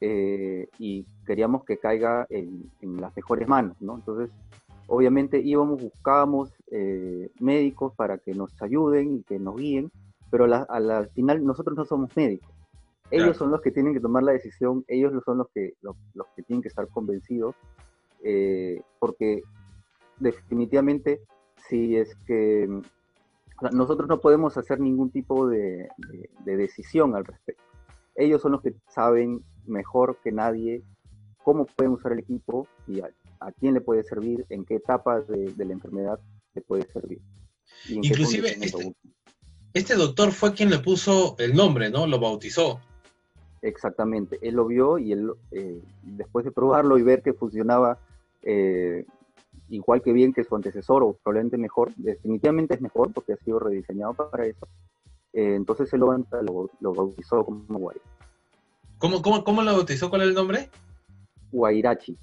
Eh, 0.00 0.68
y 0.78 1.04
queríamos 1.26 1.64
que 1.64 1.78
caiga 1.78 2.24
en, 2.30 2.70
en, 2.82 3.00
las 3.00 3.16
mejores 3.16 3.48
manos, 3.48 3.76
¿no? 3.80 3.96
Entonces, 3.96 4.30
obviamente 4.86 5.40
íbamos, 5.40 5.82
buscábamos 5.82 6.52
eh, 6.70 7.32
médicos 7.40 7.94
para 7.96 8.18
que 8.18 8.32
nos 8.32 8.62
ayuden 8.62 9.16
y 9.16 9.22
que 9.24 9.40
nos 9.40 9.56
guíen, 9.56 9.90
pero 10.30 10.44
al 10.44 11.08
final 11.10 11.44
nosotros 11.44 11.76
no 11.76 11.84
somos 11.84 12.16
médicos. 12.16 12.54
Ellos 13.10 13.36
son 13.36 13.50
los 13.50 13.60
que 13.60 13.72
tienen 13.72 13.92
que 13.92 14.00
tomar 14.00 14.22
la 14.22 14.32
decisión, 14.32 14.84
ellos 14.88 15.12
son 15.24 15.38
los 15.38 15.48
que, 15.52 15.74
los, 15.82 15.96
que 16.36 16.42
tienen 16.42 16.62
que 16.62 16.68
estar 16.68 16.88
convencidos, 16.88 17.54
eh, 18.24 18.82
porque 18.98 19.42
definitivamente 20.18 21.20
si 21.68 21.96
es 21.96 22.14
que 22.26 22.68
nosotros 23.72 24.08
no 24.08 24.20
podemos 24.20 24.56
hacer 24.56 24.80
ningún 24.80 25.10
tipo 25.10 25.46
de, 25.48 25.88
decisión 26.44 27.14
al 27.14 27.24
respecto. 27.24 27.62
Ellos 28.16 28.42
son 28.42 28.52
los 28.52 28.62
que 28.62 28.74
saben 28.88 29.42
mejor 29.66 30.18
que 30.22 30.32
nadie 30.32 30.82
cómo 31.42 31.66
pueden 31.66 31.92
usar 31.92 32.12
el 32.12 32.20
equipo 32.20 32.66
y 32.86 33.00
a 33.00 33.52
quién 33.60 33.74
le 33.74 33.80
puede 33.80 34.02
servir, 34.02 34.46
en 34.48 34.64
qué 34.64 34.76
etapa 34.76 35.20
de, 35.20 35.52
la 35.56 35.72
enfermedad 35.72 36.18
le 36.54 36.62
puede 36.62 36.86
servir. 36.90 37.20
Inclusive 37.88 38.56
este, 38.60 38.94
este, 39.74 39.94
doctor 39.94 40.32
fue 40.32 40.54
quien 40.54 40.70
le 40.70 40.78
puso 40.78 41.36
el 41.38 41.54
nombre, 41.54 41.90
¿no? 41.90 42.06
Lo 42.06 42.18
bautizó. 42.18 42.80
Exactamente, 43.62 44.38
él 44.42 44.54
lo 44.56 44.66
vio 44.66 44.98
y 44.98 45.12
él, 45.12 45.32
eh, 45.50 45.82
después 46.02 46.44
de 46.44 46.52
probarlo 46.52 46.98
y 46.98 47.02
ver 47.02 47.22
que 47.22 47.32
funcionaba 47.32 47.98
eh, 48.44 49.04
igual 49.68 50.02
que 50.02 50.12
bien 50.12 50.32
que 50.32 50.44
su 50.44 50.54
antecesor 50.54 51.02
o 51.02 51.14
probablemente 51.14 51.58
mejor, 51.58 51.92
definitivamente 51.96 52.74
es 52.74 52.80
mejor 52.80 53.12
porque 53.12 53.32
ha 53.32 53.36
sido 53.36 53.58
rediseñado 53.58 54.14
para 54.14 54.46
eso, 54.46 54.68
eh, 55.32 55.54
entonces 55.54 55.92
él 55.92 56.00
lo, 56.00 56.70
lo, 56.80 56.94
bautizó 56.94 57.44
como 57.44 57.78
Guay. 57.78 57.98
¿Cómo, 58.98 59.22
cómo, 59.22 59.44
¿Cómo 59.44 59.62
lo 59.62 59.72
bautizó? 59.72 60.08
¿Cuál 60.08 60.22
es 60.22 60.28
el 60.28 60.34
nombre? 60.34 60.70
Guairachi 61.50 62.16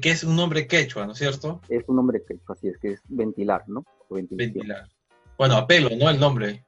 que 0.00 0.10
es 0.10 0.24
un 0.24 0.36
nombre 0.36 0.66
quechua, 0.66 1.06
¿no 1.06 1.12
es 1.12 1.18
cierto? 1.18 1.60
Es 1.68 1.84
un 1.88 1.96
nombre 1.96 2.22
quechua, 2.22 2.54
así 2.54 2.68
es 2.68 2.78
que 2.78 2.92
es 2.92 3.02
ventilar, 3.08 3.64
¿no? 3.68 3.84
ventilar. 4.10 4.88
Bueno, 5.36 5.56
apelo, 5.56 5.90
¿no? 5.96 6.08
El 6.08 6.20
nombre. 6.20 6.64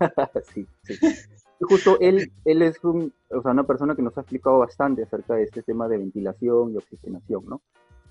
sí, 0.54 0.66
sí. 0.82 0.94
Y 1.60 1.64
justo 1.64 1.98
él, 2.00 2.30
él 2.44 2.62
es 2.62 2.82
un, 2.84 3.12
o 3.30 3.42
sea, 3.42 3.52
una 3.52 3.64
persona 3.64 3.96
que 3.96 4.02
nos 4.02 4.16
ha 4.16 4.20
explicado 4.20 4.58
bastante 4.58 5.02
acerca 5.02 5.34
de 5.34 5.44
este 5.44 5.62
tema 5.62 5.88
de 5.88 5.98
ventilación 5.98 6.72
y 6.72 6.76
oxigenación, 6.76 7.46
¿no? 7.46 7.62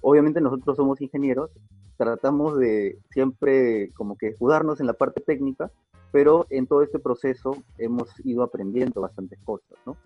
Obviamente 0.01 0.41
nosotros 0.41 0.77
somos 0.77 1.01
ingenieros, 1.01 1.51
tratamos 1.97 2.57
de 2.57 2.99
siempre 3.11 3.91
como 3.93 4.17
que 4.17 4.33
jugarnos 4.37 4.79
en 4.79 4.87
la 4.87 4.93
parte 4.93 5.21
técnica, 5.21 5.71
pero 6.11 6.45
en 6.49 6.67
todo 6.67 6.83
este 6.83 6.99
proceso 6.99 7.57
hemos 7.77 8.09
ido 8.25 8.43
aprendiendo 8.43 9.01
bastantes 9.01 9.39
cosas, 9.43 9.77
¿no? 9.85 9.97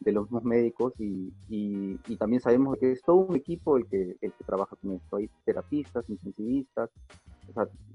de 0.00 0.12
los 0.12 0.24
mismos 0.24 0.44
médicos 0.44 0.92
y, 0.98 1.32
y, 1.48 2.16
también 2.16 2.40
sabemos 2.40 2.76
que 2.78 2.92
es 2.92 3.02
todo 3.02 3.16
un 3.16 3.36
equipo 3.36 3.76
el 3.76 3.86
que, 3.86 4.16
el 4.20 4.32
que 4.32 4.44
trabaja 4.44 4.76
con 4.76 4.92
esto. 4.92 5.16
Hay 5.16 5.30
terapistas, 5.44 6.08
intensivistas, 6.10 6.90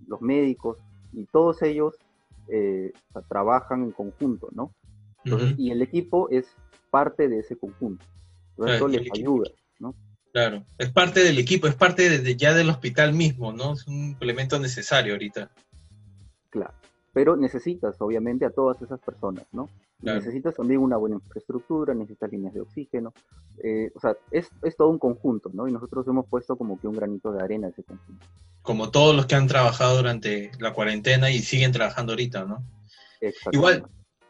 los 0.08 0.22
médicos 0.22 0.78
y 1.14 1.26
todos 1.26 1.62
ellos 1.62 1.96
eh, 2.48 2.92
trabajan 3.28 3.84
en 3.84 3.92
conjunto, 3.92 4.50
¿no? 4.52 4.74
Y 5.58 5.72
el 5.72 5.82
equipo 5.82 6.30
es 6.30 6.56
parte 6.90 7.28
de 7.28 7.40
ese 7.40 7.56
conjunto. 7.56 8.06
eso 8.66 8.88
les 8.88 9.08
ayuda, 9.14 9.50
¿no? 9.80 9.94
Claro, 10.32 10.64
es 10.78 10.92
parte 10.92 11.24
del 11.24 11.40
equipo, 11.40 11.68
es 11.68 11.76
parte 11.76 12.20
de, 12.20 12.36
ya 12.36 12.54
del 12.54 12.70
hospital 12.70 13.14
mismo, 13.14 13.52
¿no? 13.52 13.74
Es 13.74 13.88
un 13.88 14.10
implemento 14.10 14.60
necesario 14.60 15.14
ahorita. 15.14 15.50
Claro, 16.50 16.74
pero 17.14 17.36
necesitas 17.36 17.96
obviamente 18.00 18.46
a 18.46 18.52
todas 18.52 18.82
esas 18.82 19.00
personas, 19.00 19.46
¿no? 19.52 19.70
Necesitas 20.02 20.56
también 20.56 20.80
una 20.80 20.96
buena 20.96 21.16
infraestructura, 21.16 21.94
necesitas 21.94 22.32
líneas 22.32 22.54
de 22.54 22.62
oxígeno, 22.62 23.14
eh, 23.62 23.92
o 23.94 24.00
sea, 24.00 24.16
es, 24.32 24.50
es, 24.64 24.78
todo 24.78 24.88
un 24.88 25.00
conjunto, 25.00 25.50
¿no? 25.54 25.68
Y 25.68 25.74
nosotros 25.74 26.08
hemos 26.08 26.26
puesto 26.28 26.56
como 26.56 26.80
que 26.80 26.88
un 26.88 26.96
granito 26.96 27.34
de 27.34 27.44
arena 27.44 27.68
a 27.68 27.70
ese 27.72 27.84
conjunto. 27.84 28.26
Como 28.62 28.92
todos 28.92 29.14
los 29.14 29.26
que 29.26 29.36
han 29.36 29.48
trabajado 29.48 29.98
durante 29.98 30.52
la 30.60 30.74
cuarentena 30.74 31.30
y 31.32 31.40
siguen 31.40 31.74
trabajando 31.74 32.14
ahorita, 32.14 32.46
¿no? 32.46 32.64
Igual, 33.52 33.86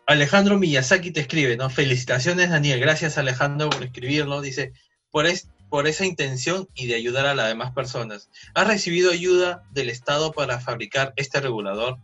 Alejandro 0.07 0.57
Miyazaki 0.57 1.11
te 1.11 1.19
escribe, 1.19 1.55
¿no? 1.55 1.69
Felicitaciones, 1.69 2.49
Daniel, 2.49 2.79
gracias 2.79 3.19
Alejandro 3.19 3.69
por 3.69 3.83
escribirlo, 3.83 4.41
dice, 4.41 4.73
por, 5.11 5.27
es, 5.27 5.49
por 5.69 5.87
esa 5.87 6.05
intención 6.05 6.67
y 6.73 6.87
de 6.87 6.95
ayudar 6.95 7.25
a 7.25 7.35
las 7.35 7.47
demás 7.47 7.71
personas. 7.71 8.29
¿Has 8.53 8.67
recibido 8.67 9.11
ayuda 9.11 9.63
del 9.71 9.89
Estado 9.89 10.31
para 10.31 10.59
fabricar 10.59 11.13
este 11.15 11.39
regulador? 11.39 11.97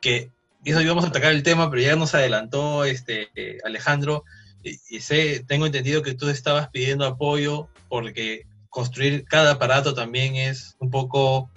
Que 0.00 0.30
eso 0.64 0.80
íbamos 0.80 1.04
a 1.04 1.08
atacar 1.08 1.32
el 1.32 1.42
tema, 1.42 1.70
pero 1.70 1.82
ya 1.82 1.96
nos 1.96 2.14
adelantó 2.14 2.84
este, 2.84 3.28
Alejandro, 3.64 4.24
y, 4.62 5.00
sé, 5.00 5.44
tengo 5.46 5.66
entendido 5.66 6.02
que 6.02 6.14
tú 6.14 6.28
estabas 6.28 6.68
pidiendo 6.68 7.04
apoyo 7.04 7.68
porque 7.88 8.46
construir 8.70 9.24
cada 9.24 9.52
aparato 9.52 9.92
también 9.92 10.36
es 10.36 10.76
un 10.78 10.90
poco, 10.90 11.50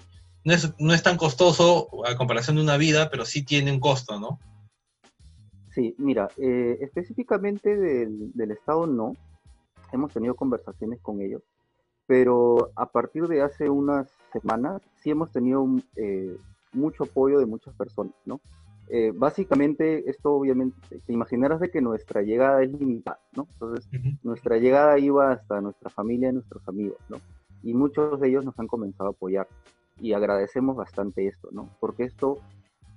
no 0.43 0.53
es, 0.53 0.73
no 0.79 0.93
es 0.93 1.03
tan 1.03 1.17
costoso 1.17 1.87
a 2.05 2.15
comparación 2.15 2.55
de 2.55 2.63
una 2.63 2.77
vida, 2.77 3.09
pero 3.09 3.25
sí 3.25 3.43
tiene 3.43 3.71
un 3.71 3.79
costo, 3.79 4.19
¿no? 4.19 4.39
Sí, 5.73 5.93
mira, 5.97 6.29
eh, 6.37 6.77
específicamente 6.81 7.75
del, 7.75 8.31
del, 8.33 8.51
Estado 8.51 8.87
no, 8.87 9.15
hemos 9.91 10.13
tenido 10.13 10.35
conversaciones 10.35 10.99
con 11.01 11.21
ellos, 11.21 11.41
pero 12.07 12.71
a 12.75 12.87
partir 12.91 13.27
de 13.27 13.41
hace 13.41 13.69
unas 13.69 14.09
semanas 14.31 14.81
sí 15.01 15.11
hemos 15.11 15.31
tenido 15.31 15.67
eh, 15.95 16.37
mucho 16.73 17.05
apoyo 17.05 17.39
de 17.39 17.45
muchas 17.45 17.73
personas, 17.75 18.13
¿no? 18.25 18.39
Eh, 18.87 19.11
básicamente, 19.15 20.07
esto 20.09 20.33
obviamente, 20.33 20.77
te 21.05 21.13
imaginarás 21.13 21.59
de 21.59 21.71
que 21.71 21.81
nuestra 21.81 22.21
llegada 22.21 22.61
es 22.61 22.71
limitada, 22.71 23.19
¿no? 23.35 23.47
Entonces, 23.53 23.89
nuestra 24.23 24.57
llegada 24.57 24.99
iba 24.99 25.31
hasta 25.31 25.59
nuestra 25.61 25.89
familia 25.89 26.29
y 26.29 26.33
nuestros 26.33 26.67
amigos, 26.67 26.99
¿no? 27.09 27.17
Y 27.63 27.73
muchos 27.73 28.19
de 28.19 28.29
ellos 28.29 28.45
nos 28.45 28.59
han 28.59 28.67
comenzado 28.67 29.09
a 29.09 29.13
apoyar 29.13 29.47
y 29.99 30.13
agradecemos 30.13 30.75
bastante 30.75 31.25
esto, 31.25 31.49
¿no? 31.51 31.69
Porque 31.79 32.03
esto 32.03 32.37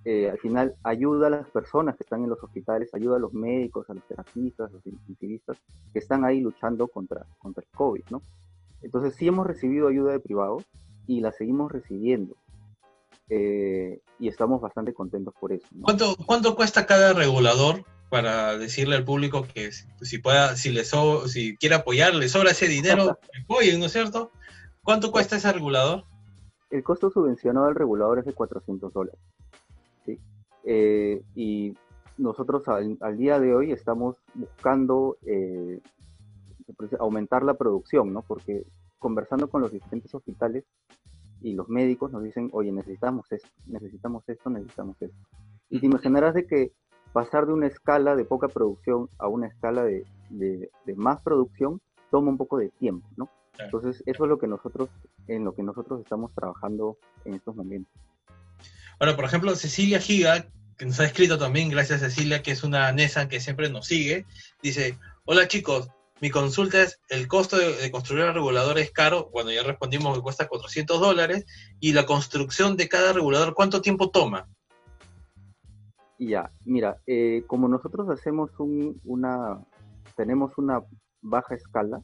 eh, 0.05 0.31
al 0.31 0.39
final 0.39 0.75
ayuda 0.85 1.27
a 1.27 1.31
las 1.31 1.51
personas 1.51 1.97
que 1.97 2.05
están 2.05 2.23
en 2.23 2.31
los 2.31 2.43
hospitales, 2.43 2.95
ayuda 2.95 3.17
a 3.17 3.21
los 3.21 3.33
médicos, 3.33 3.89
a 3.91 3.95
los 3.95 4.05
terapistas, 4.05 4.71
a 4.71 4.75
los 4.75 4.87
intensivistas 4.87 5.59
que 5.93 5.99
están 5.99 6.25
ahí 6.25 6.41
luchando 6.41 6.89
contra, 6.89 7.27
contra 7.39 7.63
el 7.63 7.77
COVID, 7.77 8.05
¿no? 8.11 8.23
Entonces 8.83 9.15
sí 9.15 9.27
hemos 9.27 9.47
recibido 9.47 9.89
ayuda 9.89 10.13
de 10.13 10.21
privados 10.21 10.65
y 11.07 11.21
la 11.21 11.33
seguimos 11.33 11.73
recibiendo. 11.73 12.37
Eh, 13.31 14.01
y 14.19 14.29
estamos 14.29 14.61
bastante 14.61 14.95
contentos 14.95 15.35
por 15.39 15.53
eso. 15.53 15.67
¿Cuánto, 15.83 16.17
¿Cuánto 16.25 16.57
cuesta 16.57 16.87
cada 16.87 17.13
regulador 17.13 17.85
para 18.09 18.57
decirle 18.57 18.97
al 18.97 19.05
público 19.05 19.47
que 19.53 19.71
si, 19.73 20.19
pueda, 20.19 20.57
si 20.57 20.71
le 20.71 20.85
si 20.85 21.57
quiere 21.59 21.75
apoyar, 21.75 22.15
le 22.15 22.29
sobra 22.29 22.53
ese 22.53 22.69
dinero, 22.69 23.19
apoyen, 23.45 23.81
¿no 23.81 23.87
es 23.87 23.93
cierto? 23.93 24.31
¿Cuánto 24.83 25.11
cuesta 25.11 25.37
ese 25.37 25.53
regulador? 25.53 26.05
El 26.71 26.83
costo 26.83 27.11
subvencionado 27.11 27.67
del 27.67 27.75
regulador 27.75 28.21
es 28.21 28.25
de 28.25 28.33
400 28.33 28.93
dólares. 28.93 29.21
Eh, 30.71 31.23
y 31.35 31.75
nosotros 32.19 32.63
al, 32.69 33.17
día 33.17 33.41
de 33.41 33.55
hoy 33.55 33.73
estamos 33.73 34.17
buscando 34.35 35.17
eh, 35.25 35.81
aumentar 37.01 37.43
la 37.43 37.55
producción, 37.55 38.13
¿no? 38.13 38.21
Porque 38.21 38.67
conversando 38.99 39.49
con 39.49 39.63
los 39.63 39.73
diferentes 39.73 40.15
hospitales, 40.15 40.65
y 41.41 41.55
los 41.55 41.69
médicos 41.69 42.13
nos 42.13 42.23
dicen, 42.23 42.51
oye, 42.53 42.73
necesitamos 42.73 43.31
esto, 43.33 43.49
necesitamos 43.67 44.29
esto, 44.29 44.51
necesitamos 44.51 45.01
esto. 45.01 45.17
Y 45.71 45.81
te 45.81 45.87
imaginarás 45.87 46.35
de 46.35 46.47
que 46.47 46.73
pasar 47.13 47.47
de 47.47 47.53
una 47.53 47.67
escala 47.67 48.17
de 48.17 48.25
poca 48.25 48.49
producción 48.49 49.09
a 49.19 49.29
una 49.29 49.47
escala 49.47 49.85
de, 49.85 50.05
de, 50.31 50.69
más 50.97 51.23
producción 51.23 51.81
toma 52.11 52.31
un 52.31 52.37
poco 52.37 52.59
de 52.59 52.69
tiempo, 52.71 53.09
¿no? 53.17 53.31
Entonces, 53.59 54.03
eso 54.07 54.25
es 54.25 54.29
lo 54.29 54.39
que 54.39 54.47
nosotros, 54.47 54.89
en 55.27 55.45
lo 55.45 55.55
que 55.55 55.63
nosotros 55.63 56.01
estamos 56.01 56.33
trabajando 56.35 56.97
en 57.25 57.35
estos 57.35 57.57
momentos. 57.57 57.93
Ahora, 59.01 59.17
por 59.17 59.25
ejemplo, 59.25 59.55
Cecilia 59.57 60.01
Giga, 60.01 60.47
que 60.79 60.87
nos 60.87 61.01
ha 61.01 61.05
escrito 61.05 61.37
también, 61.39 61.69
gracias 61.69 62.01
Cecilia, 62.01 62.41
que 62.41 62.53
es 62.53 62.63
una 62.63 62.91
NESA 62.93 63.29
que 63.29 63.41
siempre 63.41 63.69
nos 63.69 63.87
sigue, 63.87 64.25
dice, 64.63 64.97
hola 65.25 65.49
chicos, 65.49 65.91
mi 66.21 66.31
consulta 66.31 66.83
es, 66.83 67.01
el 67.09 67.27
costo 67.27 67.57
de, 67.59 67.91
construir 67.91 68.25
el 68.25 68.35
regulador 68.35 68.79
es 68.79 68.93
caro, 68.93 69.29
bueno, 69.33 69.51
ya 69.51 69.65
respondimos 69.65 70.17
que 70.17 70.23
cuesta 70.23 70.49
400 70.49 71.01
dólares, 71.01 71.47
y 71.81 71.93
la 71.93 72.07
construcción 72.07 72.77
de 72.77 72.89
cada 72.89 73.13
regulador, 73.13 73.55
¿cuánto 73.55 73.83
tiempo 73.83 74.11
toma? 74.11 74.49
Ya, 76.19 76.51
mira, 76.65 76.99
eh, 77.07 77.43
como 77.47 77.69
nosotros 77.69 78.09
hacemos 78.09 78.51
una, 78.59 79.61
tenemos 80.17 80.59
una 80.59 80.83
baja 81.23 81.57
escala, 81.57 82.03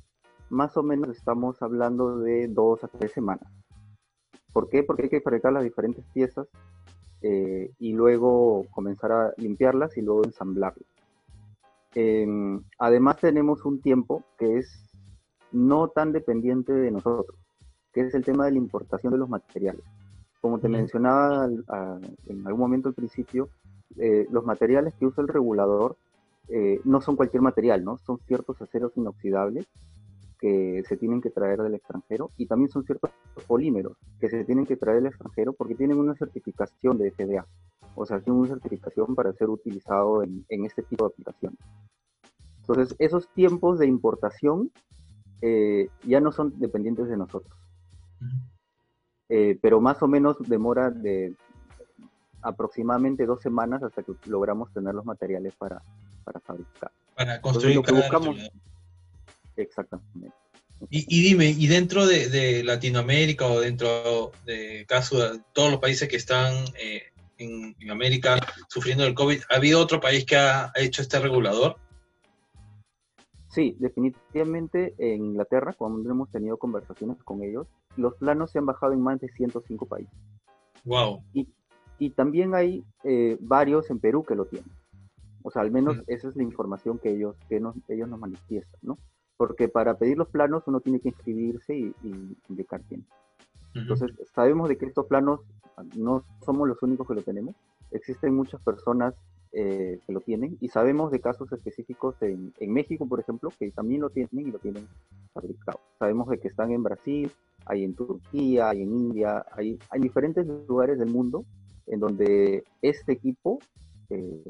más 0.51 0.77
o 0.77 0.83
menos 0.83 1.17
estamos 1.17 1.63
hablando 1.63 2.19
de 2.19 2.49
dos 2.49 2.83
a 2.83 2.89
tres 2.89 3.13
semanas. 3.13 3.49
¿Por 4.53 4.69
qué? 4.69 4.83
Porque 4.83 5.05
hay 5.05 5.09
que 5.09 5.21
fabricar 5.21 5.53
las 5.53 5.65
diferentes 5.65 6.05
piezas 6.13 6.47
eh, 7.27 7.71
y 7.79 7.95
luego 7.95 8.67
comenzar 8.71 9.11
a 9.11 9.33
limpiarlas 9.39 9.97
y 9.97 10.03
luego 10.03 10.25
ensamblarlas. 10.25 10.87
Em, 11.95 12.63
además 12.79 13.19
tenemos 13.19 13.65
un 13.65 13.81
tiempo 13.81 14.23
que 14.37 14.59
es 14.59 14.91
no 15.51 15.89
tan 15.89 16.13
dependiente 16.13 16.75
de 16.75 16.91
nosotros, 16.91 17.39
que 17.95 18.03
es 18.03 18.15
el 18.15 18.27
tema 18.27 18.45
de 18.45 18.53
la 18.53 18.59
importación 18.59 19.11
de 19.15 19.19
los 19.19 19.31
materiales. 19.31 19.83
Como 20.43 20.59
te 20.59 20.69
mencionaba 20.69 21.47
en 21.47 22.47
algún 22.47 22.61
momento 22.61 22.91
al 22.91 22.95
principio, 22.95 23.49
eh, 23.97 24.27
los 24.31 24.45
materiales 24.45 24.93
que 24.93 25.07
usa 25.07 25.23
el 25.23 25.29
regulador 25.29 25.97
eh, 26.49 26.83
no 26.85 27.01
son 27.01 27.17
cualquier 27.17 27.43
material, 27.43 27.83
¿no? 27.87 27.97
Son 28.05 28.19
ciertos 28.27 28.61
aceros 28.61 28.93
inoxidables 28.97 29.67
que 30.45 30.83
se 30.87 30.99
tienen 30.99 31.23
que 31.23 31.31
traer 31.31 31.63
del 31.63 31.73
extranjero 31.73 32.31
y 32.37 32.45
también 32.45 32.69
son 32.69 32.85
ciertos 32.85 33.11
polímeros 33.47 33.97
que 34.21 34.29
se 34.29 34.45
tienen 34.45 34.67
que 34.67 34.77
traer 34.77 34.99
del 34.99 35.07
extranjero 35.07 35.55
porque 35.55 35.75
tienen 35.75 35.99
una 35.99 36.15
certificación 36.17 36.99
de 36.99 37.13
FDA, 37.13 37.47
o 37.95 38.05
sea, 38.05 38.21
tienen 38.21 38.43
una 38.43 38.51
certificación 38.51 39.15
para 39.15 39.33
ser 39.33 39.49
utilizado 39.49 40.23
en, 40.23 40.45
en 40.51 40.67
este 40.67 40.83
tipo 40.83 41.07
de 41.07 41.15
aplicaciones. 41.15 41.59
Entonces, 42.61 42.95
esos 42.99 43.27
tiempos 43.29 43.79
de 43.79 43.87
importación 43.87 44.71
eh, 45.41 45.89
ya 46.07 46.21
no 46.21 46.31
son 46.31 46.53
dependientes 46.59 47.09
de 47.09 47.17
nosotros. 47.17 47.59
Eh, 49.31 49.59
pero 49.63 49.81
más 49.81 50.03
o 50.03 50.09
menos 50.09 50.37
demora 50.47 50.91
de 50.91 51.35
aproximadamente 52.43 53.25
dos 53.25 53.41
semanas 53.41 53.83
hasta 53.83 54.03
que 54.03 54.13
logramos 54.27 54.71
tener 54.75 54.95
los 54.95 55.07
materiales 55.07 55.55
para, 55.57 55.81
para 56.23 56.39
fabricar. 56.41 56.93
Para 57.17 57.41
construir 57.41 57.79
Entonces, 57.79 57.95
lo 57.95 58.03
que 58.03 58.15
buscamos. 58.15 58.51
Exactamente. 59.57 60.35
Y, 60.91 61.23
dime, 61.23 61.47
¿y 61.47 61.67
dentro 61.67 62.07
de, 62.07 62.63
Latinoamérica 62.63 63.47
o 63.47 63.61
dentro 63.61 64.33
de 64.45 64.85
caso 64.87 65.19
de 65.19 65.41
todos 65.53 65.71
los 65.71 65.81
países 65.81 66.09
que 66.09 66.17
están 66.17 66.53
eh, 66.79 67.05
en, 67.39 67.75
en, 67.81 67.91
América 67.91 68.37
sufriendo 68.69 69.07
el 69.07 69.15
COVID, 69.15 69.41
¿ha 69.51 69.57
habido 69.57 69.81
otro 69.81 70.01
país 70.01 70.27
que 70.27 70.37
ha 70.37 70.73
hecho 70.75 71.01
este 71.01 71.19
regulador? 71.21 71.77
Sí, 73.49 73.77
definitivamente 73.79 74.95
en 74.99 75.27
Inglaterra, 75.27 75.75
cuando 75.79 76.11
hemos 76.11 76.29
tenido 76.31 76.57
conversaciones 76.57 77.23
con 77.23 77.43
ellos, 77.45 77.69
los 77.97 78.15
planos 78.17 78.51
se 78.51 78.59
han 78.59 78.67
bajado 78.67 78.93
en 78.93 79.01
más 79.01 79.21
de 79.21 79.29
105 79.29 79.87
países. 79.87 80.13
Wow. 80.85 81.23
Y, 81.33 81.49
y 81.99 82.11
también 82.11 82.55
hay 82.55 82.85
eh, 83.05 83.39
varios 83.41 83.91
en 83.91 84.01
Perú 84.01 84.25
que 84.25 84.35
lo 84.35 84.47
tienen. 84.47 84.71
O 85.43 85.51
sea, 85.51 85.63
al 85.63 85.71
menos 85.71 85.99
esa 86.09 86.29
es 86.29 86.37
la 86.37 86.43
información 86.43 86.99
que 86.99 87.11
ellos, 87.11 87.37
que 87.49 87.61
nos, 87.61 87.77
ellos 87.89 88.09
nos 88.09 88.19
manifiestan, 88.19 88.81
¿no? 88.83 88.99
Porque 89.37 89.69
para 89.69 89.97
pedir 89.99 90.17
los 90.17 90.29
planos 90.29 90.63
uno 90.67 90.81
tiene 90.81 91.01
que 91.01 91.09
inscribirse 91.09 91.77
y, 91.77 91.95
indicar 92.49 92.83
quién. 92.89 93.05
Entonces, 93.75 94.13
sabemos 94.33 94.69
de 94.69 94.77
que 94.79 94.87
estos 94.87 95.07
planos 95.07 95.41
no 95.97 96.25
somos 96.45 96.69
los 96.69 96.81
únicos 96.83 97.09
que 97.09 97.15
lo 97.15 97.23
tenemos. 97.23 97.57
Existen 97.91 98.35
muchas 98.35 98.63
personas 98.63 99.15
eh, 99.53 100.01
que 100.07 100.13
lo 100.13 100.21
tienen 100.21 100.57
y 100.61 100.69
sabemos 100.69 101.13
de 101.13 101.21
casos 101.21 101.53
específicos 101.53 102.17
en, 102.23 102.53
México, 102.73 103.07
por 103.07 103.21
ejemplo, 103.21 103.51
que 103.59 103.71
también 103.71 104.01
lo 104.01 104.11
tienen 104.11 104.49
y 104.49 104.51
lo 104.51 104.59
tienen 104.59 104.87
fabricado. 105.33 105.81
Sabemos 105.99 106.29
de 106.29 106.39
que 106.39 106.49
están 106.49 106.73
en 106.73 106.83
Brasil, 106.83 107.31
hay 107.67 107.85
en 107.85 107.95
Turquía, 107.95 108.71
hay 108.71 108.83
en 108.83 108.93
India, 108.93 109.45
hay, 109.53 109.79
hay 109.91 110.01
diferentes 110.01 110.47
lugares 110.69 110.99
del 110.99 111.11
mundo 111.11 111.45
en 111.87 112.01
donde 112.01 112.65
este 112.83 113.13
equipo 113.13 113.61
eh, 114.11 114.43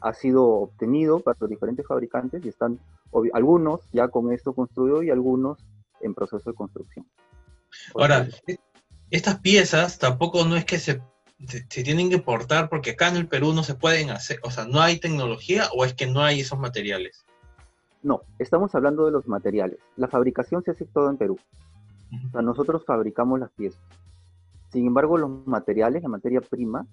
ha 0.00 0.12
sido 0.12 0.44
obtenido 0.46 1.20
para 1.20 1.36
los 1.40 1.50
diferentes 1.50 1.86
fabricantes 1.86 2.44
y 2.44 2.48
están 2.48 2.78
algunos 3.32 3.80
ya 3.92 4.08
con 4.08 4.32
esto 4.32 4.52
construido 4.52 5.02
y 5.02 5.10
algunos 5.10 5.58
en 6.00 6.14
proceso 6.14 6.50
de 6.50 6.56
construcción. 6.56 7.06
Ahora, 7.94 8.28
estas 9.10 9.40
piezas 9.40 9.98
tampoco 9.98 10.44
no 10.44 10.56
es 10.56 10.64
que 10.64 10.78
se 10.78 11.00
se, 11.46 11.62
tienen 11.62 12.08
que 12.08 12.16
importar 12.16 12.68
porque 12.68 12.90
acá 12.90 13.08
en 13.08 13.16
el 13.16 13.28
Perú 13.28 13.52
no 13.52 13.62
se 13.62 13.74
pueden 13.74 14.10
hacer, 14.10 14.38
o 14.42 14.50
sea, 14.50 14.66
no 14.66 14.80
hay 14.80 14.98
tecnología 14.98 15.68
o 15.74 15.84
es 15.84 15.94
que 15.94 16.06
no 16.06 16.22
hay 16.22 16.40
esos 16.40 16.58
materiales? 16.58 17.24
No, 18.02 18.22
estamos 18.38 18.74
hablando 18.74 19.06
de 19.06 19.12
los 19.12 19.26
materiales. 19.26 19.78
La 19.96 20.08
fabricación 20.08 20.62
se 20.62 20.70
hace 20.70 20.84
todo 20.86 21.10
en 21.10 21.16
Perú. 21.16 21.38
O 22.28 22.30
sea, 22.30 22.42
nosotros 22.42 22.84
fabricamos 22.84 23.40
las 23.40 23.50
piezas. 23.50 23.80
Sin 24.72 24.86
embargo, 24.86 25.18
los 25.18 25.46
materiales, 25.46 26.02
la 26.02 26.08
materia 26.08 26.40
prima, 26.40 26.86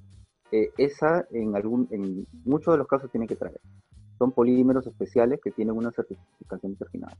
eh, 0.52 0.72
esa 0.78 1.26
en 1.32 1.56
algún, 1.56 1.88
en 1.92 2.28
muchos 2.44 2.74
de 2.74 2.80
los 2.80 2.88
casos 2.88 3.12
tiene 3.12 3.28
que 3.28 3.36
traer. 3.36 3.60
Son 4.18 4.32
polímeros 4.32 4.88
especiales 4.88 5.40
que 5.44 5.52
tienen 5.52 5.76
una 5.76 5.92
certificación 5.92 6.74
determinada. 6.74 7.18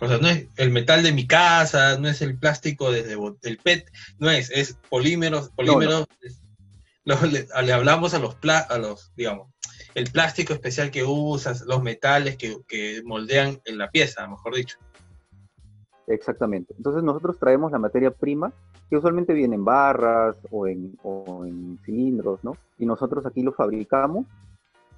O 0.00 0.08
sea, 0.08 0.18
no 0.18 0.28
es 0.28 0.48
el 0.56 0.70
metal 0.70 1.02
de 1.02 1.12
mi 1.12 1.26
casa, 1.26 1.98
no 1.98 2.08
es 2.08 2.22
el 2.22 2.38
plástico 2.38 2.90
desde 2.90 3.16
el 3.42 3.58
PET, 3.58 3.90
no 4.18 4.30
es, 4.30 4.50
es 4.50 4.78
polímeros, 4.88 5.50
polímeros. 5.50 6.06
le, 7.04 7.46
hablamos 7.52 8.14
a 8.14 8.18
los, 8.18 8.36
a 8.44 8.78
los, 8.78 9.12
digamos, 9.14 9.48
el 9.94 10.10
plástico 10.10 10.54
especial 10.54 10.90
que 10.90 11.04
usas, 11.04 11.62
los 11.66 11.82
metales 11.82 12.36
que, 12.36 13.02
moldean 13.04 13.60
en 13.66 13.76
la 13.78 13.90
pieza, 13.90 14.26
mejor 14.26 14.54
dicho. 14.54 14.78
Exactamente. 16.06 16.74
Entonces 16.76 17.02
nosotros 17.02 17.38
traemos 17.38 17.70
la 17.70 17.78
materia 17.78 18.10
prima, 18.10 18.52
que 18.88 18.96
usualmente 18.96 19.34
viene 19.34 19.56
en 19.56 19.64
barras 19.64 20.36
o 20.50 20.66
en, 20.66 20.98
o 21.02 21.44
en 21.44 21.78
cilindros, 21.84 22.42
¿no? 22.42 22.56
Y 22.78 22.86
nosotros 22.86 23.26
aquí 23.26 23.42
lo 23.42 23.52
fabricamos 23.52 24.26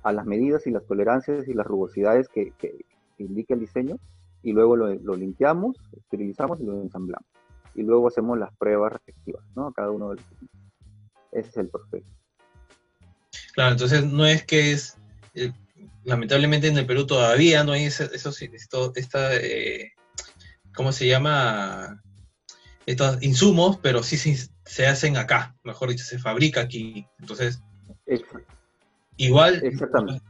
a 0.02 0.12
las 0.12 0.26
medidas 0.26 0.66
y 0.66 0.70
las 0.70 0.86
tolerancias 0.86 1.48
y 1.48 1.54
las 1.54 1.66
rugosidades 1.66 2.28
que, 2.28 2.52
que, 2.58 2.84
indica 3.18 3.54
el 3.54 3.60
diseño 3.60 3.96
y 4.42 4.52
luego 4.52 4.74
lo, 4.74 4.92
lo, 4.94 5.14
limpiamos, 5.14 5.76
esterilizamos 5.96 6.60
y 6.60 6.64
lo 6.64 6.82
ensamblamos. 6.82 7.28
Y 7.74 7.82
luego 7.82 8.08
hacemos 8.08 8.36
las 8.36 8.54
pruebas 8.56 8.92
respectivas, 8.92 9.44
¿no? 9.54 9.68
A 9.68 9.72
cada 9.72 9.90
uno 9.90 10.10
de 10.10 10.16
los 10.16 10.24
equipos. 10.32 10.58
Ese 11.30 11.48
es 11.48 11.56
el 11.58 11.68
proceso. 11.68 12.10
Claro, 13.54 13.72
entonces 13.72 14.04
no 14.04 14.26
es 14.26 14.44
que 14.44 14.72
es, 14.72 14.98
eh, 15.34 15.52
lamentablemente 16.04 16.68
en 16.68 16.78
el 16.78 16.86
Perú 16.86 17.06
todavía 17.06 17.64
no 17.64 17.72
hay 17.72 17.84
eso, 17.84 18.04
esto, 18.04 18.92
esta, 18.94 19.36
eh, 19.36 19.92
¿cómo 20.74 20.92
se 20.92 21.06
llama? 21.06 22.02
Estos 22.86 23.22
insumos, 23.22 23.78
pero 23.80 24.02
sí 24.02 24.16
se, 24.16 24.86
hacen 24.86 25.16
acá, 25.16 25.54
mejor 25.62 25.90
dicho, 25.90 26.04
se 26.04 26.18
fabrica 26.18 26.60
aquí. 26.60 27.06
Entonces, 27.20 27.62
igual, 29.16 29.60
Exactamente. 29.64 30.24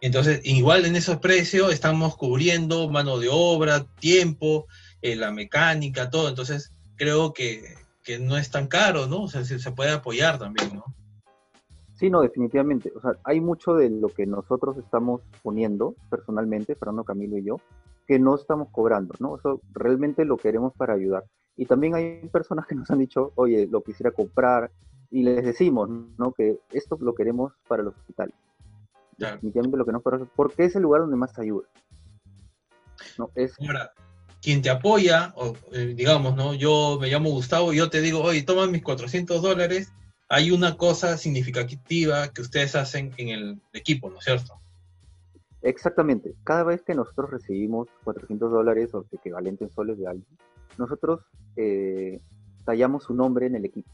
entonces, 0.00 0.40
igual 0.44 0.84
en 0.84 0.96
esos 0.96 1.18
precios 1.18 1.72
estamos 1.72 2.16
cubriendo 2.16 2.88
mano 2.88 3.18
de 3.18 3.28
obra, 3.30 3.84
tiempo, 4.00 4.66
eh, 5.02 5.16
la 5.16 5.30
mecánica, 5.30 6.10
todo. 6.10 6.28
Entonces, 6.28 6.72
creo 6.96 7.32
que, 7.32 7.74
que, 8.02 8.18
no 8.18 8.36
es 8.36 8.50
tan 8.50 8.66
caro, 8.66 9.06
¿no? 9.06 9.22
O 9.22 9.28
sea, 9.28 9.44
se, 9.44 9.58
se 9.58 9.72
puede 9.72 9.90
apoyar 9.90 10.38
también, 10.38 10.74
¿no? 10.74 10.84
Sí, 11.94 12.10
no, 12.10 12.22
definitivamente. 12.22 12.92
O 12.94 13.00
sea, 13.00 13.16
hay 13.24 13.40
mucho 13.40 13.74
de 13.74 13.90
lo 13.90 14.08
que 14.08 14.24
nosotros 14.24 14.78
estamos 14.78 15.20
poniendo 15.42 15.96
personalmente, 16.08 16.76
Fernando 16.76 17.02
Camilo 17.02 17.36
y 17.38 17.44
yo, 17.44 17.56
que 18.06 18.20
no 18.20 18.36
estamos 18.36 18.68
cobrando, 18.70 19.14
¿no? 19.18 19.36
Eso 19.36 19.60
realmente 19.72 20.24
lo 20.24 20.36
queremos 20.36 20.72
para 20.74 20.94
ayudar. 20.94 21.24
Y 21.56 21.66
también 21.66 21.96
hay 21.96 22.28
personas 22.32 22.66
que 22.66 22.76
nos 22.76 22.88
han 22.90 23.00
dicho, 23.00 23.32
oye, 23.34 23.66
lo 23.66 23.82
quisiera 23.82 24.12
comprar, 24.12 24.70
y 25.10 25.22
les 25.22 25.44
decimos, 25.44 25.88
¿no? 26.18 26.32
Que 26.32 26.58
esto 26.72 26.98
lo 27.00 27.14
queremos 27.14 27.52
para 27.66 27.82
los 27.82 27.94
hospitales. 27.96 28.34
Definitivamente 29.16 29.76
lo 29.76 29.84
que 29.84 29.92
no 29.92 30.00
para 30.00 30.24
porque 30.24 30.64
es 30.64 30.76
el 30.76 30.82
lugar 30.82 31.00
donde 31.02 31.16
más 31.16 31.38
ayuda. 31.38 31.66
¿no? 33.18 33.30
Es... 33.34 33.54
Ahora, 33.60 33.92
quien 34.40 34.62
te 34.62 34.70
apoya, 34.70 35.32
o, 35.36 35.54
eh, 35.72 35.94
digamos, 35.96 36.36
¿no? 36.36 36.54
Yo 36.54 36.98
me 37.00 37.08
llamo 37.08 37.30
Gustavo 37.30 37.72
y 37.72 37.78
yo 37.78 37.90
te 37.90 38.00
digo, 38.00 38.20
oye, 38.22 38.42
toma 38.42 38.66
mis 38.66 38.82
400 38.82 39.42
dólares 39.42 39.92
hay 40.28 40.50
una 40.50 40.76
cosa 40.76 41.16
significativa 41.16 42.28
que 42.28 42.42
ustedes 42.42 42.74
hacen 42.74 43.12
en 43.16 43.28
el 43.28 43.62
equipo, 43.72 44.10
¿no 44.10 44.18
es 44.18 44.24
cierto? 44.24 44.60
Exactamente. 45.62 46.34
Cada 46.44 46.64
vez 46.64 46.82
que 46.82 46.94
nosotros 46.94 47.30
recibimos 47.30 47.88
400 48.04 48.50
dólares 48.50 48.94
o 48.94 49.06
equivalentes 49.10 49.72
soles 49.72 49.98
de 49.98 50.06
alguien, 50.06 50.26
nosotros 50.76 51.22
eh, 51.56 52.20
tallamos 52.64 53.04
su 53.04 53.14
nombre 53.14 53.46
en 53.46 53.56
el 53.56 53.64
equipo 53.64 53.90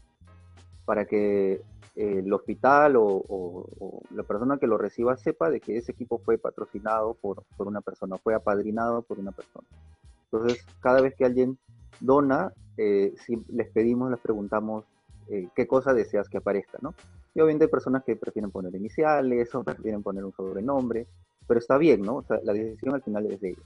para 0.85 1.05
que 1.05 1.61
eh, 1.95 2.19
el 2.19 2.31
hospital 2.33 2.95
o, 2.97 4.03
la 4.11 4.23
persona 4.23 4.57
que 4.57 4.67
lo 4.67 4.77
reciba 4.77 5.17
sepa 5.17 5.49
de 5.49 5.59
que 5.59 5.77
ese 5.77 5.91
equipo 5.91 6.19
fue 6.19 6.37
patrocinado 6.37 7.15
por, 7.15 7.43
por 7.57 7.67
una 7.67 7.81
persona, 7.81 8.17
fue 8.17 8.33
apadrinado 8.33 9.01
por 9.01 9.19
una 9.19 9.31
persona. 9.31 9.67
Entonces, 10.31 10.65
cada 10.81 11.01
vez 11.01 11.15
que 11.15 11.25
alguien 11.25 11.57
dona, 11.99 12.53
eh, 12.77 13.13
si 13.25 13.43
les 13.49 13.69
pedimos, 13.69 14.11
les 14.11 14.19
preguntamos 14.19 14.85
eh, 15.29 15.47
qué 15.55 15.67
cosa 15.67 15.93
deseas 15.93 16.29
que 16.29 16.37
aparezca, 16.37 16.77
¿no? 16.81 16.93
Y 17.33 17.39
obviamente 17.39 17.65
hay 17.65 17.71
personas 17.71 18.03
que 18.03 18.15
prefieren 18.15 18.51
poner 18.51 18.75
iniciales 18.75 19.53
o 19.55 19.63
prefieren 19.63 20.03
poner 20.03 20.23
un 20.23 20.33
sobrenombre, 20.33 21.07
pero 21.47 21.59
está 21.59 21.77
bien, 21.77 22.01
¿no? 22.01 22.17
O 22.17 22.23
sea, 22.23 22.39
la 22.43 22.53
decisión 22.53 22.95
al 22.95 23.01
final 23.01 23.25
es 23.31 23.41
de 23.41 23.49
ellos. 23.49 23.65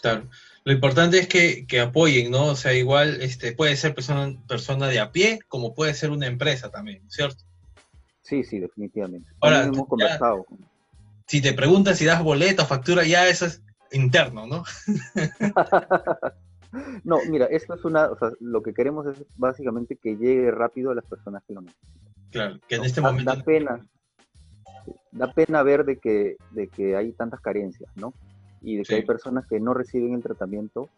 Claro. 0.00 0.28
Lo 0.64 0.72
importante 0.72 1.18
es 1.18 1.28
que, 1.28 1.66
que, 1.66 1.80
apoyen, 1.80 2.30
¿no? 2.30 2.46
O 2.46 2.56
sea, 2.56 2.74
igual 2.74 3.22
este, 3.22 3.52
puede 3.52 3.76
ser 3.76 3.94
persona, 3.94 4.38
persona 4.46 4.86
de 4.88 5.00
a 5.00 5.12
pie, 5.12 5.40
como 5.48 5.74
puede 5.74 5.94
ser 5.94 6.10
una 6.10 6.26
empresa 6.26 6.70
también, 6.70 7.02
¿cierto? 7.10 7.44
Sí, 8.22 8.44
sí, 8.44 8.58
definitivamente. 8.58 9.30
Ahora, 9.40 9.64
hemos 9.64 9.86
conversado. 9.88 10.46
Si 11.26 11.40
te 11.40 11.52
preguntas 11.52 11.98
si 11.98 12.04
das 12.04 12.22
boleto, 12.22 12.66
factura, 12.66 13.04
ya 13.04 13.26
eso 13.28 13.46
es 13.46 13.62
interno, 13.92 14.46
¿no? 14.46 14.64
No, 17.04 17.18
mira, 17.30 17.46
esto 17.46 17.74
es 17.74 17.84
una, 17.84 18.10
o 18.10 18.18
sea, 18.18 18.30
lo 18.40 18.62
que 18.62 18.74
queremos 18.74 19.06
es 19.06 19.24
básicamente 19.36 19.96
que 19.96 20.16
llegue 20.16 20.50
rápido 20.50 20.90
a 20.90 20.94
las 20.94 21.04
personas 21.06 21.42
que 21.46 21.54
lo 21.54 21.62
necesitan. 21.62 22.02
Claro, 22.30 22.60
que 22.68 22.74
en 22.74 22.84
este 22.84 23.00
momento... 23.00 23.34
Da 23.34 23.42
pena, 23.42 23.86
da 25.12 25.32
pena 25.32 25.62
ver 25.62 25.84
de 25.84 25.96
que, 25.96 26.36
de 26.50 26.68
que 26.68 26.94
hay 26.94 27.12
tantas 27.12 27.40
carencias, 27.40 27.90
¿no? 27.96 28.12
Y 28.62 28.76
de 28.76 28.82
que 28.84 28.96
hay 28.96 29.02
personas 29.02 29.46
que 29.46 29.60
no 29.60 29.74
reciben 29.74 30.14
el 30.14 30.22
tratamiento 30.22 30.88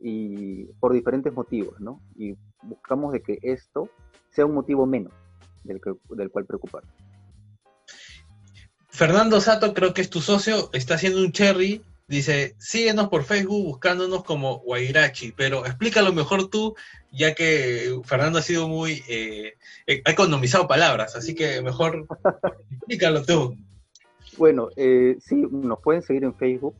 y 0.00 0.64
por 0.80 0.92
diferentes 0.92 1.32
motivos, 1.32 1.80
¿no? 1.80 2.00
Y 2.16 2.36
buscamos 2.62 3.12
de 3.12 3.22
que 3.22 3.38
esto 3.42 3.88
sea 4.30 4.46
un 4.46 4.54
motivo 4.54 4.86
menos 4.86 5.12
del, 5.64 5.80
que, 5.80 5.94
del 6.10 6.30
cual 6.30 6.44
preocuparse. 6.44 6.90
Fernando 8.88 9.40
Sato, 9.40 9.74
creo 9.74 9.94
que 9.94 10.02
es 10.02 10.10
tu 10.10 10.20
socio, 10.20 10.70
está 10.72 10.94
haciendo 10.94 11.20
un 11.20 11.32
cherry 11.32 11.82
Dice, 12.08 12.54
síguenos 12.58 13.08
por 13.08 13.24
Facebook 13.24 13.64
buscándonos 13.64 14.22
como 14.22 14.60
Guairachi, 14.60 15.32
pero 15.32 15.66
explícalo 15.66 16.12
mejor 16.12 16.48
tú, 16.48 16.76
ya 17.10 17.34
que 17.34 17.98
Fernando 18.04 18.38
ha 18.38 18.42
sido 18.42 18.68
muy, 18.68 19.02
eh, 19.08 19.54
eh, 19.88 20.02
ha 20.04 20.10
economizado 20.12 20.68
palabras, 20.68 21.16
así 21.16 21.34
que 21.34 21.60
mejor 21.62 22.06
explícalo 22.70 23.24
tú. 23.24 23.56
Bueno, 24.38 24.68
eh, 24.76 25.16
sí, 25.20 25.46
nos 25.50 25.80
pueden 25.80 26.02
seguir 26.02 26.24
en 26.24 26.34
Facebook. 26.34 26.76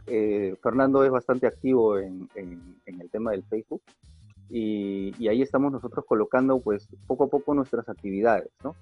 Fernando 0.62 1.05
es 1.05 1.11
bastante 1.11 1.47
activo 1.47 1.99
en, 1.99 2.29
el 2.35 3.11
tema 3.11 3.31
del 3.31 3.45
Facebook 3.45 3.83
y, 4.51 5.27
ahí 5.29 5.42
estamos 5.42 5.73
nosotros 5.73 6.05
colocando 6.07 6.61
pues 6.61 6.88
poco 7.07 7.25
a 7.25 7.29
poco 7.29 7.55
nuestras 7.55 7.88
actividades, 7.88 8.51
¿no? 8.62 8.75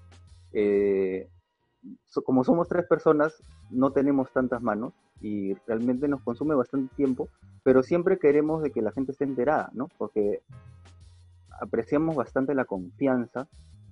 como 2.25 2.43
somos 2.43 2.67
tres 2.67 2.85
personas, 2.87 3.33
no 3.69 3.91
tenemos 3.91 4.31
tantas 4.31 4.61
manos 4.61 4.93
y 5.21 5.53
realmente 5.67 6.07
nos 6.07 6.21
consume 6.21 6.55
bastante 6.55 6.93
tiempo, 6.95 7.29
pero 7.63 7.83
siempre 7.83 8.17
queremos 8.17 8.61
de 8.61 8.71
que 8.71 8.81
la 8.81 8.91
gente 8.91 9.11
esté 9.11 9.23
enterada, 9.23 9.69
¿no? 9.73 9.89
Porque 9.97 10.41
apreciamos 11.59 12.15
bastante 12.15 12.53
la 12.53 12.65
confianza 12.65 13.47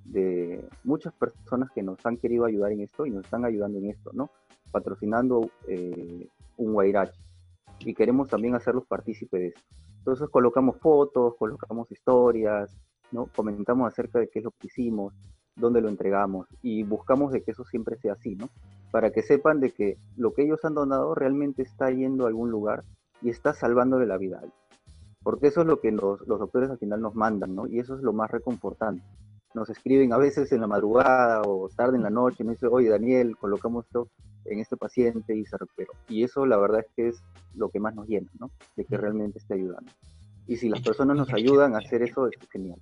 de 0.06 0.67
muchas 0.84 1.13
personas 1.13 1.69
que 1.72 1.82
nos 1.82 2.06
han 2.06 2.17
querido 2.17 2.46
ayudar 2.46 2.72
en 2.72 2.82
esto 2.82 3.06
y 3.06 3.12
nos 3.12 3.24
están 3.24 3.46
ayudando 3.46 3.80
en 3.80 3.89
esto, 3.89 4.12
¿no? 4.13 4.30
Patrocinando 4.73 5.49
eh, 5.67 6.27
un 6.57 6.73
Guairachi 6.73 7.21
y 7.79 7.93
queremos 7.93 8.27
también 8.27 8.55
hacerlos 8.55 8.86
partícipes 8.86 9.39
de 9.39 9.47
esto. 9.47 9.62
Entonces 9.99 10.29
colocamos 10.29 10.77
fotos, 10.77 11.36
colocamos 11.38 11.89
historias, 11.91 12.75
¿no? 13.12 13.29
Comentamos 13.36 13.88
acerca 13.88 14.19
de 14.19 14.27
qué 14.27 14.39
es 14.39 14.45
lo 14.45 14.51
que 14.51 14.67
hicimos, 14.67 15.13
dónde 15.55 15.81
lo 15.81 15.89
entregamos 15.89 16.47
y 16.62 16.83
buscamos 16.83 17.31
de 17.31 17.41
que 17.41 17.51
eso 17.51 17.63
siempre 17.63 17.97
sea 17.97 18.13
así, 18.13 18.36
¿no? 18.36 18.49
Para 18.91 19.12
que 19.12 19.21
sepan 19.21 19.59
de 19.59 19.71
que 19.71 19.97
lo 20.17 20.33
que 20.33 20.43
ellos 20.43 20.65
han 20.65 20.73
donado 20.73 21.15
realmente 21.15 21.62
está 21.62 21.89
yendo 21.89 22.25
a 22.25 22.27
algún 22.27 22.51
lugar 22.51 22.83
y 23.21 23.29
está 23.29 23.53
salvándole 23.53 24.05
la 24.05 24.17
vida 24.17 24.38
a 24.38 24.39
alguien. 24.39 24.57
Porque 25.23 25.47
eso 25.47 25.62
es 25.62 25.67
lo 25.67 25.79
que 25.79 25.91
los, 25.91 26.27
los 26.27 26.39
doctores 26.39 26.69
al 26.69 26.79
final 26.79 27.01
nos 27.01 27.15
mandan, 27.15 27.55
¿no? 27.55 27.65
Y 27.65 27.79
eso 27.79 27.95
es 27.95 28.01
lo 28.01 28.12
más 28.12 28.29
reconfortante. 28.29 29.05
Nos 29.53 29.69
escriben 29.69 30.12
a 30.12 30.17
veces 30.17 30.51
en 30.51 30.62
la 30.62 30.67
madrugada 30.67 31.43
o 31.43 31.69
tarde 31.69 31.95
en 31.95 32.03
la 32.03 32.09
noche, 32.09 32.43
nos 32.43 32.55
dicen, 32.55 32.69
oye 32.71 32.89
Daniel, 32.89 33.38
colocamos 33.38 33.86
esto 33.86 34.09
en 34.45 34.60
este 34.60 34.77
paciente 34.77 35.36
y 35.36 35.45
se 35.45 35.58
recuperó. 35.58 35.93
Y 36.08 36.23
eso 36.23 36.45
la 36.45 36.58
verdad 36.58 36.82
es 36.82 36.88
que 36.95 37.08
es 37.10 37.23
lo 37.56 37.69
que 37.69 37.79
más 37.79 37.95
nos 37.95 38.08
llena, 38.08 38.29
¿no? 38.39 38.51
De 38.75 38.86
que 38.86 38.97
realmente 38.97 39.39
esté 39.39 39.56
ayudando. 39.56 39.91
Y 40.47 40.58
si 40.58 40.69
las 40.69 40.82
personas 40.82 41.15
nos 41.15 41.34
ayudan 41.34 41.75
a 41.75 41.79
hacer 41.79 42.03
eso, 42.03 42.27
es 42.27 42.36
genial 42.51 42.79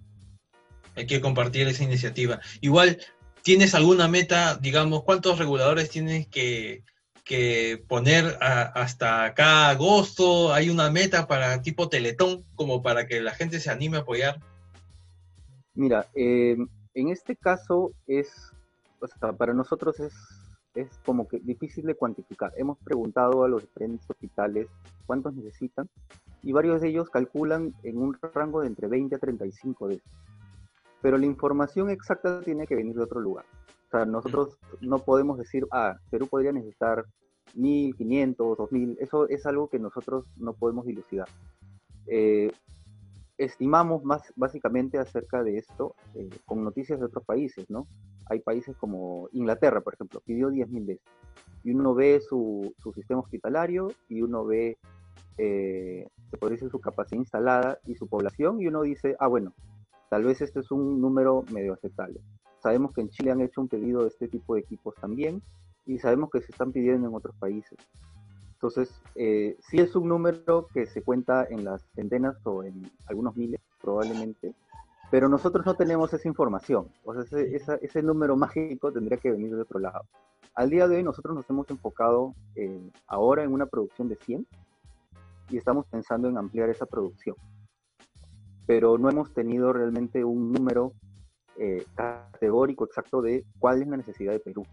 hay 0.95 1.05
que 1.05 1.21
compartir 1.21 1.67
esa 1.67 1.83
iniciativa. 1.83 2.39
Igual, 2.61 2.99
¿tienes 3.41 3.75
alguna 3.75 4.07
meta, 4.07 4.55
digamos, 4.55 5.03
cuántos 5.03 5.39
reguladores 5.39 5.89
tienes 5.89 6.27
que, 6.27 6.83
poner 7.87 8.37
hasta 8.41 9.23
acá 9.23 9.69
agosto? 9.69 10.53
¿Hay 10.53 10.69
una 10.69 10.91
meta 10.91 11.27
para 11.27 11.61
tipo 11.61 11.87
Teletón, 11.87 12.43
como 12.55 12.81
para 12.81 13.07
que 13.07 13.21
la 13.21 13.31
gente 13.31 13.61
se 13.61 13.69
anime 13.69 13.97
a 13.97 14.01
apoyar? 14.01 14.41
Mira, 15.73 16.09
eh, 16.13 16.57
en 16.93 17.09
este 17.09 17.37
caso 17.37 17.93
es, 18.05 18.51
o 18.99 19.07
sea, 19.07 19.31
para 19.31 19.53
nosotros 19.53 19.97
es, 20.01 20.13
es 20.75 20.99
como 21.05 21.27
que 21.27 21.39
difícil 21.39 21.85
de 21.85 21.95
cuantificar. 21.95 22.53
Hemos 22.57 22.77
preguntado 22.79 23.43
a 23.43 23.49
los 23.49 23.61
diferentes 23.61 24.09
hospitales 24.09 24.67
cuántos 25.05 25.33
necesitan 25.33 25.89
y 26.43 26.51
varios 26.51 26.81
de 26.81 26.89
ellos 26.89 27.09
calculan 27.09 27.73
en 27.83 27.97
un 27.97 28.17
rango 28.33 28.61
de 28.61 28.67
entre 28.67 28.87
20 28.87 29.15
a 29.15 29.19
35 29.19 29.87
de 29.87 29.95
estos 29.95 30.11
pero 31.01 31.17
la 31.17 31.25
información 31.25 31.89
exacta 31.89 32.41
tiene 32.41 32.67
que 32.67 32.75
venir 32.75 32.95
de 32.95 33.03
otro 33.03 33.19
lugar. 33.19 33.45
O 33.87 33.91
sea, 33.91 34.05
nosotros 34.05 34.57
no 34.79 34.99
podemos 34.99 35.37
decir, 35.37 35.67
ah, 35.71 35.97
Perú 36.09 36.27
podría 36.27 36.53
necesitar 36.53 37.05
1.500, 37.55 38.35
2.000, 38.35 38.97
eso 38.99 39.27
es 39.27 39.45
algo 39.45 39.67
que 39.67 39.79
nosotros 39.79 40.25
no 40.37 40.53
podemos 40.53 40.85
dilucidar. 40.85 41.27
Eh, 42.07 42.51
estimamos 43.43 44.03
más 44.03 44.33
básicamente 44.35 44.97
acerca 44.97 45.43
de 45.43 45.57
esto 45.57 45.95
eh, 46.15 46.29
con 46.45 46.63
noticias 46.63 46.99
de 46.99 47.05
otros 47.05 47.25
países, 47.25 47.69
¿no? 47.69 47.87
Hay 48.29 48.39
países 48.39 48.75
como 48.77 49.29
Inglaterra, 49.33 49.81
por 49.81 49.93
ejemplo, 49.93 50.21
pidió 50.25 50.49
10.000 50.49 50.85
de 50.85 50.93
estos. 50.93 51.13
Y 51.63 51.71
uno 51.71 51.93
ve 51.93 52.21
su, 52.21 52.73
su, 52.77 52.93
sistema 52.93 53.19
hospitalario 53.19 53.91
y 54.09 54.21
uno 54.21 54.45
ve, 54.45 54.77
eh, 55.37 56.07
se 56.29 56.37
podría 56.37 56.55
decir, 56.55 56.71
su 56.71 56.79
capacidad 56.79 57.19
instalada 57.19 57.79
y 57.85 57.95
su 57.95 58.07
población 58.07 58.61
y 58.61 58.67
uno 58.67 58.81
dice, 58.81 59.15
ah, 59.19 59.27
bueno, 59.27 59.53
Tal 60.11 60.25
vez 60.25 60.41
este 60.41 60.59
es 60.59 60.69
un 60.71 60.99
número 60.99 61.45
medio 61.53 61.71
aceptable. 61.71 62.19
Sabemos 62.59 62.91
que 62.91 62.99
en 62.99 63.09
Chile 63.11 63.31
han 63.31 63.39
hecho 63.39 63.61
un 63.61 63.69
pedido 63.69 64.01
de 64.01 64.09
este 64.09 64.27
tipo 64.27 64.55
de 64.55 64.59
equipos 64.59 64.93
también 64.95 65.41
y 65.85 65.99
sabemos 65.99 66.29
que 66.29 66.41
se 66.41 66.51
están 66.51 66.73
pidiendo 66.73 67.07
en 67.07 67.15
otros 67.15 67.33
países. 67.37 67.77
Entonces, 68.61 68.93
eh, 69.15 69.57
sí 69.59 69.79
es 69.79 69.95
un 69.95 70.07
número 70.07 70.67
que 70.71 70.85
se 70.85 71.01
cuenta 71.01 71.47
en 71.49 71.65
las 71.65 71.81
centenas 71.95 72.35
o 72.45 72.63
en 72.63 72.91
algunos 73.07 73.35
miles, 73.35 73.59
probablemente, 73.81 74.53
pero 75.09 75.27
nosotros 75.27 75.65
no 75.65 75.73
tenemos 75.73 76.13
esa 76.13 76.27
información. 76.27 76.87
O 77.03 77.15
sea, 77.15 77.23
ese, 77.41 77.79
ese 77.81 78.03
número 78.03 78.35
mágico 78.35 78.91
tendría 78.91 79.17
que 79.17 79.31
venir 79.31 79.55
de 79.55 79.63
otro 79.63 79.79
lado. 79.79 80.03
Al 80.53 80.69
día 80.69 80.87
de 80.87 80.97
hoy 80.97 81.03
nosotros 81.03 81.33
nos 81.33 81.49
hemos 81.49 81.67
enfocado 81.71 82.35
eh, 82.55 82.91
ahora 83.07 83.43
en 83.43 83.51
una 83.51 83.65
producción 83.65 84.07
de 84.09 84.17
100 84.17 84.45
y 85.49 85.57
estamos 85.57 85.87
pensando 85.87 86.29
en 86.29 86.37
ampliar 86.37 86.69
esa 86.69 86.85
producción. 86.85 87.35
Pero 88.67 88.99
no 88.99 89.09
hemos 89.09 89.33
tenido 89.33 89.73
realmente 89.73 90.23
un 90.23 90.51
número 90.51 90.93
eh, 91.57 91.83
categórico 91.95 92.85
exacto 92.85 93.23
de 93.23 93.43
cuál 93.57 93.81
es 93.81 93.87
la 93.87 93.97
necesidad 93.97 94.33
de 94.33 94.39
Perú. 94.39 94.67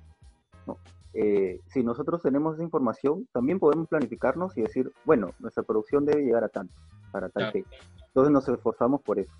Eh, 1.14 1.60
si 1.66 1.82
nosotros 1.82 2.22
tenemos 2.22 2.54
esa 2.54 2.62
información, 2.62 3.26
también 3.32 3.58
podemos 3.58 3.88
planificarnos 3.88 4.56
y 4.56 4.62
decir, 4.62 4.92
bueno, 5.04 5.32
nuestra 5.38 5.62
producción 5.62 6.04
debe 6.04 6.22
llegar 6.22 6.44
a 6.44 6.48
tanto, 6.48 6.74
para 7.10 7.28
tal 7.28 7.52
fecha. 7.52 7.76
Entonces 8.06 8.32
nos 8.32 8.48
esforzamos 8.48 9.02
por 9.02 9.18
eso. 9.18 9.32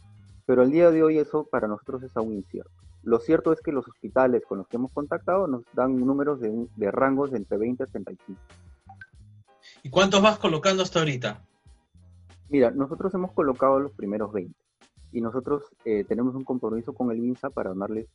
Pero 0.47 0.63
al 0.63 0.71
día 0.71 0.91
de 0.91 1.03
hoy 1.03 1.19
eso 1.19 1.45
para 1.45 1.69
nosotros 1.69 2.03
es 2.03 2.17
aún 2.17 2.33
incierto. 2.33 2.71
Lo 3.03 3.21
cierto 3.21 3.53
es 3.53 3.61
que 3.61 3.73
los 3.73 3.87
hospitales 3.87 4.45
con 4.47 4.59
los 4.59 4.69
que 4.69 4.77
hemos 4.77 4.93
contactado 4.93 5.47
nos 5.47 5.63
dan 5.75 5.97
números 5.97 6.41
de, 6.41 6.67
de 6.77 6.91
rangos 6.91 7.31
de 7.31 7.39
entre 7.39 7.59
20 7.59 7.85
y 7.85 7.87
35. 7.87 8.41
¿Y 9.83 9.91
cuántos 9.91 10.23
vas 10.23 10.39
colocando 10.39 10.83
hasta 10.83 10.99
ahorita? 10.99 11.43
Mira, 12.49 12.71
nosotros 12.71 13.13
hemos 13.15 13.33
colocado 13.33 13.79
los 13.79 13.93
primeros 13.93 14.33
20 14.33 14.55
y 15.13 15.21
nosotros 15.21 15.65
eh, 15.85 16.05
tenemos 16.05 16.35
un 16.35 16.45
compromiso 16.45 16.93
con 16.93 17.11
el 17.11 17.19
INSA 17.19 17.51
para 17.51 17.75
darles 17.75 18.07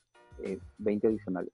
eh, 0.43 0.59
20 0.79 1.07
adicionales. 1.07 1.51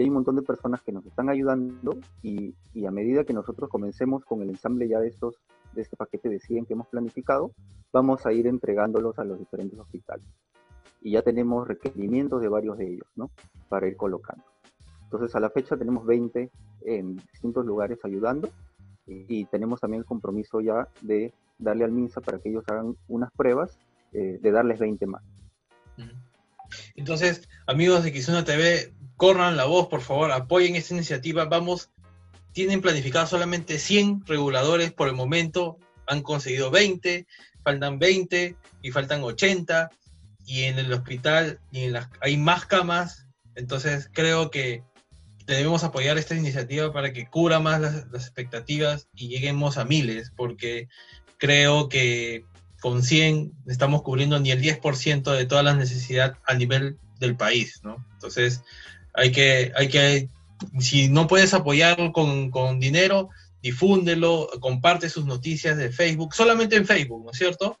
Y 0.00 0.04
hay 0.04 0.08
un 0.08 0.14
montón 0.14 0.36
de 0.36 0.40
personas 0.40 0.80
que 0.80 0.92
nos 0.92 1.04
están 1.04 1.28
ayudando 1.28 1.94
y, 2.22 2.54
y, 2.72 2.86
a 2.86 2.90
medida 2.90 3.24
que 3.24 3.34
nosotros 3.34 3.68
comencemos 3.68 4.24
con 4.24 4.40
el 4.40 4.48
ensamble 4.48 4.88
ya 4.88 4.98
de, 4.98 5.08
estos, 5.08 5.34
de 5.74 5.82
este 5.82 5.94
paquete 5.94 6.30
de 6.30 6.40
100 6.40 6.64
que 6.64 6.72
hemos 6.72 6.86
planificado, 6.86 7.52
vamos 7.92 8.24
a 8.24 8.32
ir 8.32 8.46
entregándolos 8.46 9.18
a 9.18 9.24
los 9.24 9.38
diferentes 9.38 9.78
hospitales. 9.78 10.24
Y 11.02 11.10
ya 11.10 11.20
tenemos 11.20 11.68
requerimientos 11.68 12.40
de 12.40 12.48
varios 12.48 12.78
de 12.78 12.94
ellos, 12.94 13.06
¿no? 13.14 13.30
Para 13.68 13.88
ir 13.88 13.98
colocando. 13.98 14.42
Entonces, 15.04 15.36
a 15.36 15.40
la 15.40 15.50
fecha 15.50 15.76
tenemos 15.76 16.06
20 16.06 16.50
en 16.86 17.16
distintos 17.16 17.66
lugares 17.66 17.98
ayudando 18.02 18.48
y 19.06 19.44
tenemos 19.44 19.80
también 19.80 20.00
el 20.00 20.06
compromiso 20.06 20.62
ya 20.62 20.88
de 21.02 21.34
darle 21.58 21.84
al 21.84 21.92
MINSA 21.92 22.22
para 22.22 22.38
que 22.38 22.48
ellos 22.48 22.64
hagan 22.68 22.96
unas 23.06 23.30
pruebas, 23.32 23.78
eh, 24.14 24.38
de 24.40 24.50
darles 24.50 24.78
20 24.78 25.06
más. 25.06 25.22
Entonces, 26.94 27.48
amigos 27.66 28.02
de 28.02 28.12
Kizuna 28.12 28.44
TV, 28.44 28.94
corran 29.20 29.58
la 29.58 29.66
voz, 29.66 29.88
por 29.88 30.00
favor, 30.00 30.32
apoyen 30.32 30.76
esta 30.76 30.94
iniciativa. 30.94 31.44
Vamos, 31.44 31.90
tienen 32.54 32.80
planificado 32.80 33.26
solamente 33.26 33.78
100 33.78 34.24
reguladores 34.24 34.92
por 34.92 35.08
el 35.08 35.14
momento, 35.14 35.76
han 36.06 36.22
conseguido 36.22 36.70
20, 36.70 37.26
faltan 37.62 37.98
20 37.98 38.56
y 38.80 38.90
faltan 38.92 39.22
80, 39.22 39.90
y 40.46 40.62
en 40.62 40.78
el 40.78 40.90
hospital 40.90 41.60
y 41.70 41.88
las, 41.88 42.08
hay 42.22 42.38
más 42.38 42.64
camas, 42.64 43.26
entonces 43.56 44.08
creo 44.10 44.50
que 44.50 44.82
debemos 45.46 45.84
apoyar 45.84 46.16
esta 46.16 46.34
iniciativa 46.34 46.90
para 46.90 47.12
que 47.12 47.28
cubra 47.28 47.60
más 47.60 47.78
las, 47.78 48.10
las 48.10 48.24
expectativas 48.24 49.06
y 49.14 49.28
lleguemos 49.28 49.76
a 49.76 49.84
miles, 49.84 50.32
porque 50.34 50.88
creo 51.36 51.90
que 51.90 52.46
con 52.80 53.02
100 53.02 53.52
estamos 53.66 54.00
cubriendo 54.00 54.40
ni 54.40 54.50
el 54.50 54.62
10% 54.62 55.30
de 55.36 55.44
todas 55.44 55.62
las 55.62 55.76
necesidades 55.76 56.38
a 56.46 56.54
nivel 56.54 56.96
del 57.18 57.36
país, 57.36 57.80
¿no? 57.84 58.02
Entonces, 58.14 58.62
hay 59.14 59.32
que, 59.32 59.72
hay 59.76 59.88
que 59.88 60.28
si 60.78 61.08
no 61.08 61.26
puedes 61.26 61.54
apoyarlo 61.54 62.12
con, 62.12 62.50
con 62.50 62.80
dinero, 62.80 63.30
difúndelo, 63.62 64.48
comparte 64.60 65.08
sus 65.08 65.26
noticias 65.26 65.76
de 65.76 65.90
Facebook, 65.90 66.34
solamente 66.34 66.76
en 66.76 66.86
Facebook, 66.86 67.24
¿no 67.24 67.30
es 67.30 67.38
cierto? 67.38 67.76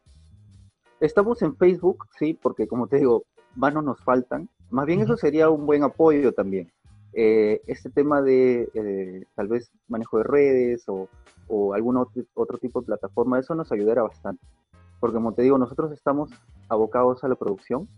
Estamos 1.00 1.40
en 1.42 1.56
Facebook, 1.56 2.06
sí, 2.18 2.38
porque 2.40 2.66
como 2.66 2.86
te 2.86 2.98
digo, 2.98 3.24
manos 3.54 3.84
nos 3.84 4.00
faltan. 4.02 4.48
Más 4.70 4.86
bien 4.86 5.00
eso 5.00 5.16
sería 5.16 5.50
un 5.50 5.66
buen 5.66 5.82
apoyo 5.82 6.32
también. 6.32 6.70
Eh, 7.12 7.60
este 7.66 7.90
tema 7.90 8.22
de 8.22 8.68
eh, 8.74 9.24
tal 9.34 9.48
vez 9.48 9.72
manejo 9.88 10.18
de 10.18 10.24
redes 10.24 10.84
o, 10.86 11.08
o 11.48 11.74
algún 11.74 11.96
otro, 11.96 12.22
otro, 12.34 12.58
tipo 12.58 12.80
de 12.80 12.86
plataforma, 12.86 13.40
eso 13.40 13.54
nos 13.54 13.72
ayudará 13.72 14.02
bastante. 14.02 14.46
Porque 15.00 15.14
como 15.14 15.32
te 15.32 15.42
digo, 15.42 15.58
nosotros 15.58 15.90
estamos 15.92 16.30
abocados 16.68 17.24
a 17.24 17.28
la 17.28 17.34
producción 17.34 17.88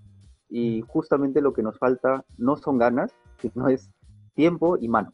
y 0.49 0.83
justamente 0.87 1.41
lo 1.41 1.53
que 1.53 1.63
nos 1.63 1.79
falta 1.79 2.25
no 2.39 2.57
son 2.57 2.79
ganas, 2.79 3.13
sino 3.51 3.69
es 3.69 3.91
tiempo 4.35 4.79
y 4.81 4.89
mano. 4.89 5.13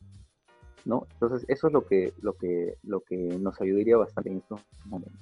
¿no? 0.85 1.07
Entonces 1.13 1.45
eso 1.49 1.69
es 1.69 1.73
lo 1.73 1.87
que, 1.87 2.13
lo 2.23 2.35
que, 2.35 2.75
lo 2.83 3.01
que 3.01 3.17
nos 3.17 3.61
ayudaría 3.61 3.97
bastante 3.97 4.31
en 4.31 4.39
estos 4.39 4.61
momentos. 4.87 5.19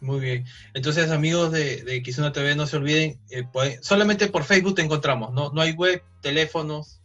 Muy 0.00 0.20
bien. 0.20 0.44
Entonces, 0.74 1.10
amigos 1.10 1.52
de, 1.52 1.82
de 1.82 2.02
Kizuna 2.02 2.32
TV, 2.32 2.54
no 2.54 2.66
se 2.66 2.76
olviden, 2.76 3.18
eh, 3.30 3.44
pueden, 3.50 3.82
solamente 3.82 4.28
por 4.28 4.44
Facebook 4.44 4.74
te 4.74 4.82
encontramos, 4.82 5.32
¿no? 5.32 5.50
No 5.52 5.60
hay 5.60 5.72
web, 5.72 6.02
teléfonos. 6.20 7.00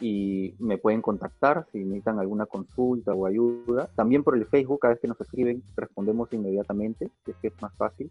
Y 0.00 0.54
me 0.58 0.78
pueden 0.78 1.02
contactar 1.02 1.66
si 1.70 1.78
necesitan 1.78 2.18
alguna 2.18 2.46
consulta 2.46 3.12
o 3.12 3.26
ayuda. 3.26 3.90
También 3.94 4.24
por 4.24 4.36
el 4.36 4.46
Facebook, 4.46 4.80
cada 4.80 4.94
vez 4.94 5.00
que 5.00 5.08
nos 5.08 5.20
escriben, 5.20 5.62
respondemos 5.76 6.32
inmediatamente, 6.32 7.10
es 7.26 7.36
que 7.36 7.48
es 7.48 7.62
más 7.62 7.74
fácil. 7.76 8.10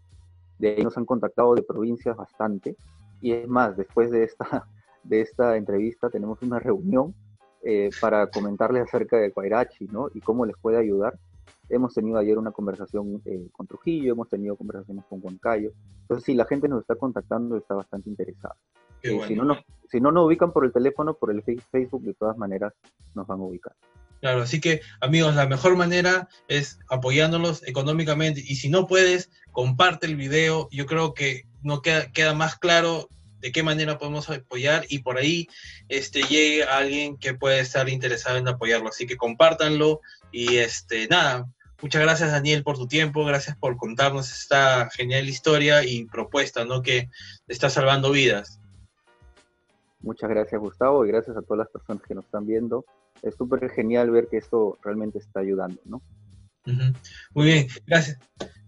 De 0.58 0.76
ahí 0.76 0.84
nos 0.84 0.96
han 0.96 1.04
contactado 1.04 1.54
de 1.54 1.62
provincias 1.62 2.16
bastante. 2.16 2.76
Y 3.20 3.32
es 3.32 3.48
más, 3.48 3.76
después 3.76 4.10
de 4.10 4.24
esta, 4.24 4.66
de 5.04 5.20
esta 5.20 5.56
entrevista 5.56 6.10
tenemos 6.10 6.40
una 6.42 6.60
reunión 6.60 7.14
eh, 7.62 7.90
para 8.00 8.26
comentarles 8.28 8.82
acerca 8.82 9.18
de 9.18 9.32
Cuairachi, 9.32 9.86
¿no? 9.86 10.08
Y 10.14 10.20
cómo 10.20 10.46
les 10.46 10.56
puede 10.56 10.78
ayudar. 10.78 11.18
Hemos 11.68 11.92
tenido 11.92 12.18
ayer 12.18 12.38
una 12.38 12.52
conversación 12.52 13.20
eh, 13.24 13.48
con 13.52 13.66
Trujillo, 13.66 14.12
hemos 14.12 14.28
tenido 14.28 14.56
conversaciones 14.56 15.04
con 15.06 15.20
Huancayo. 15.22 15.72
Entonces, 16.02 16.24
sí, 16.24 16.34
la 16.34 16.46
gente 16.46 16.68
nos 16.68 16.80
está 16.80 16.96
contactando 16.96 17.56
está 17.56 17.74
bastante 17.74 18.08
interesada. 18.08 18.56
Bueno. 19.02 19.26
si, 19.26 19.34
no 19.34 19.44
nos, 19.44 19.58
si 19.90 20.00
no 20.00 20.12
nos 20.12 20.26
ubican 20.26 20.52
por 20.52 20.64
el 20.64 20.72
teléfono, 20.72 21.14
por 21.14 21.30
el 21.30 21.42
Facebook, 21.42 22.02
de 22.02 22.14
todas 22.14 22.36
maneras 22.36 22.72
nos 23.14 23.26
van 23.26 23.40
a 23.40 23.42
ubicar. 23.42 23.74
Claro, 24.20 24.42
así 24.42 24.60
que 24.60 24.82
amigos, 25.00 25.34
la 25.34 25.46
mejor 25.46 25.76
manera 25.76 26.28
es 26.46 26.78
apoyándolos 26.90 27.66
económicamente 27.66 28.42
y 28.46 28.56
si 28.56 28.68
no 28.68 28.86
puedes, 28.86 29.30
comparte 29.50 30.06
el 30.06 30.16
video. 30.16 30.68
Yo 30.70 30.86
creo 30.86 31.14
que 31.14 31.44
no 31.62 31.80
queda, 31.80 32.12
queda 32.12 32.34
más 32.34 32.56
claro 32.56 33.08
de 33.40 33.52
qué 33.52 33.62
manera 33.62 33.98
podemos 33.98 34.28
apoyar 34.28 34.84
y 34.88 34.98
por 34.98 35.16
ahí 35.16 35.48
este, 35.88 36.22
llegue 36.22 36.64
alguien 36.64 37.16
que 37.16 37.34
puede 37.34 37.60
estar 37.60 37.88
interesado 37.88 38.36
en 38.36 38.48
apoyarlo. 38.48 38.88
Así 38.88 39.06
que 39.06 39.16
compártanlo 39.16 40.00
y 40.30 40.56
este, 40.56 41.08
nada, 41.08 41.46
muchas 41.80 42.02
gracias 42.02 42.30
Daniel 42.30 42.62
por 42.62 42.76
tu 42.76 42.86
tiempo, 42.86 43.24
gracias 43.24 43.56
por 43.56 43.78
contarnos 43.78 44.30
esta 44.30 44.90
genial 44.90 45.28
historia 45.28 45.82
y 45.84 46.04
propuesta, 46.04 46.66
¿no? 46.66 46.82
Que 46.82 47.08
está 47.48 47.70
salvando 47.70 48.10
vidas. 48.10 48.59
Muchas 50.02 50.30
gracias 50.30 50.60
Gustavo 50.60 51.04
y 51.04 51.08
gracias 51.08 51.36
a 51.36 51.42
todas 51.42 51.58
las 51.58 51.68
personas 51.68 52.02
que 52.06 52.14
nos 52.14 52.24
están 52.24 52.46
viendo. 52.46 52.84
Es 53.22 53.34
súper 53.34 53.68
genial 53.70 54.10
ver 54.10 54.28
que 54.28 54.38
esto 54.38 54.78
realmente 54.82 55.18
está 55.18 55.40
ayudando, 55.40 55.80
¿no? 55.84 55.96
Uh 56.66 56.70
-huh. 56.70 56.96
Muy 57.34 57.46
bien, 57.46 57.68
gracias. 57.86 58.18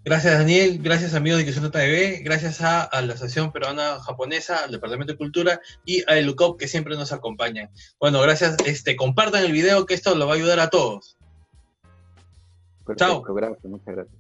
Gracias 0.05 0.37
Daniel, 0.37 0.81
gracias 0.83 1.15
amigos 1.15 1.39
de 1.39 1.45
Kizuna 1.45 1.71
TV, 1.71 2.23
gracias 2.25 2.61
a, 2.61 2.83
a, 2.83 3.03
la 3.03 3.15
Asociación 3.15 3.53
Peruana 3.53 4.01
Japonesa, 4.01 4.65
al 4.65 4.73
Departamento 4.73 5.13
de 5.13 5.19
Cultura 5.19 5.61
y 5.85 6.03
a 6.11 6.19
ELUCOP 6.19 6.59
que 6.59 6.67
siempre 6.67 6.97
nos 6.97 7.13
acompañan. 7.13 7.71
Bueno, 8.01 8.21
gracias, 8.21 8.57
este, 8.67 8.97
compartan 8.97 9.45
el 9.45 9.53
video 9.53 9.87
que 9.87 9.95
esto 9.95 10.17
lo 10.17 10.27
va 10.27 10.33
a 10.33 10.37
ayudar 10.37 10.59
a 10.59 10.71
todos. 10.71 11.17
Perfecto, 12.85 13.23
Chao. 13.23 13.33
Gracias, 13.33 13.65
muchas 13.65 13.95
gracias. 13.95 14.19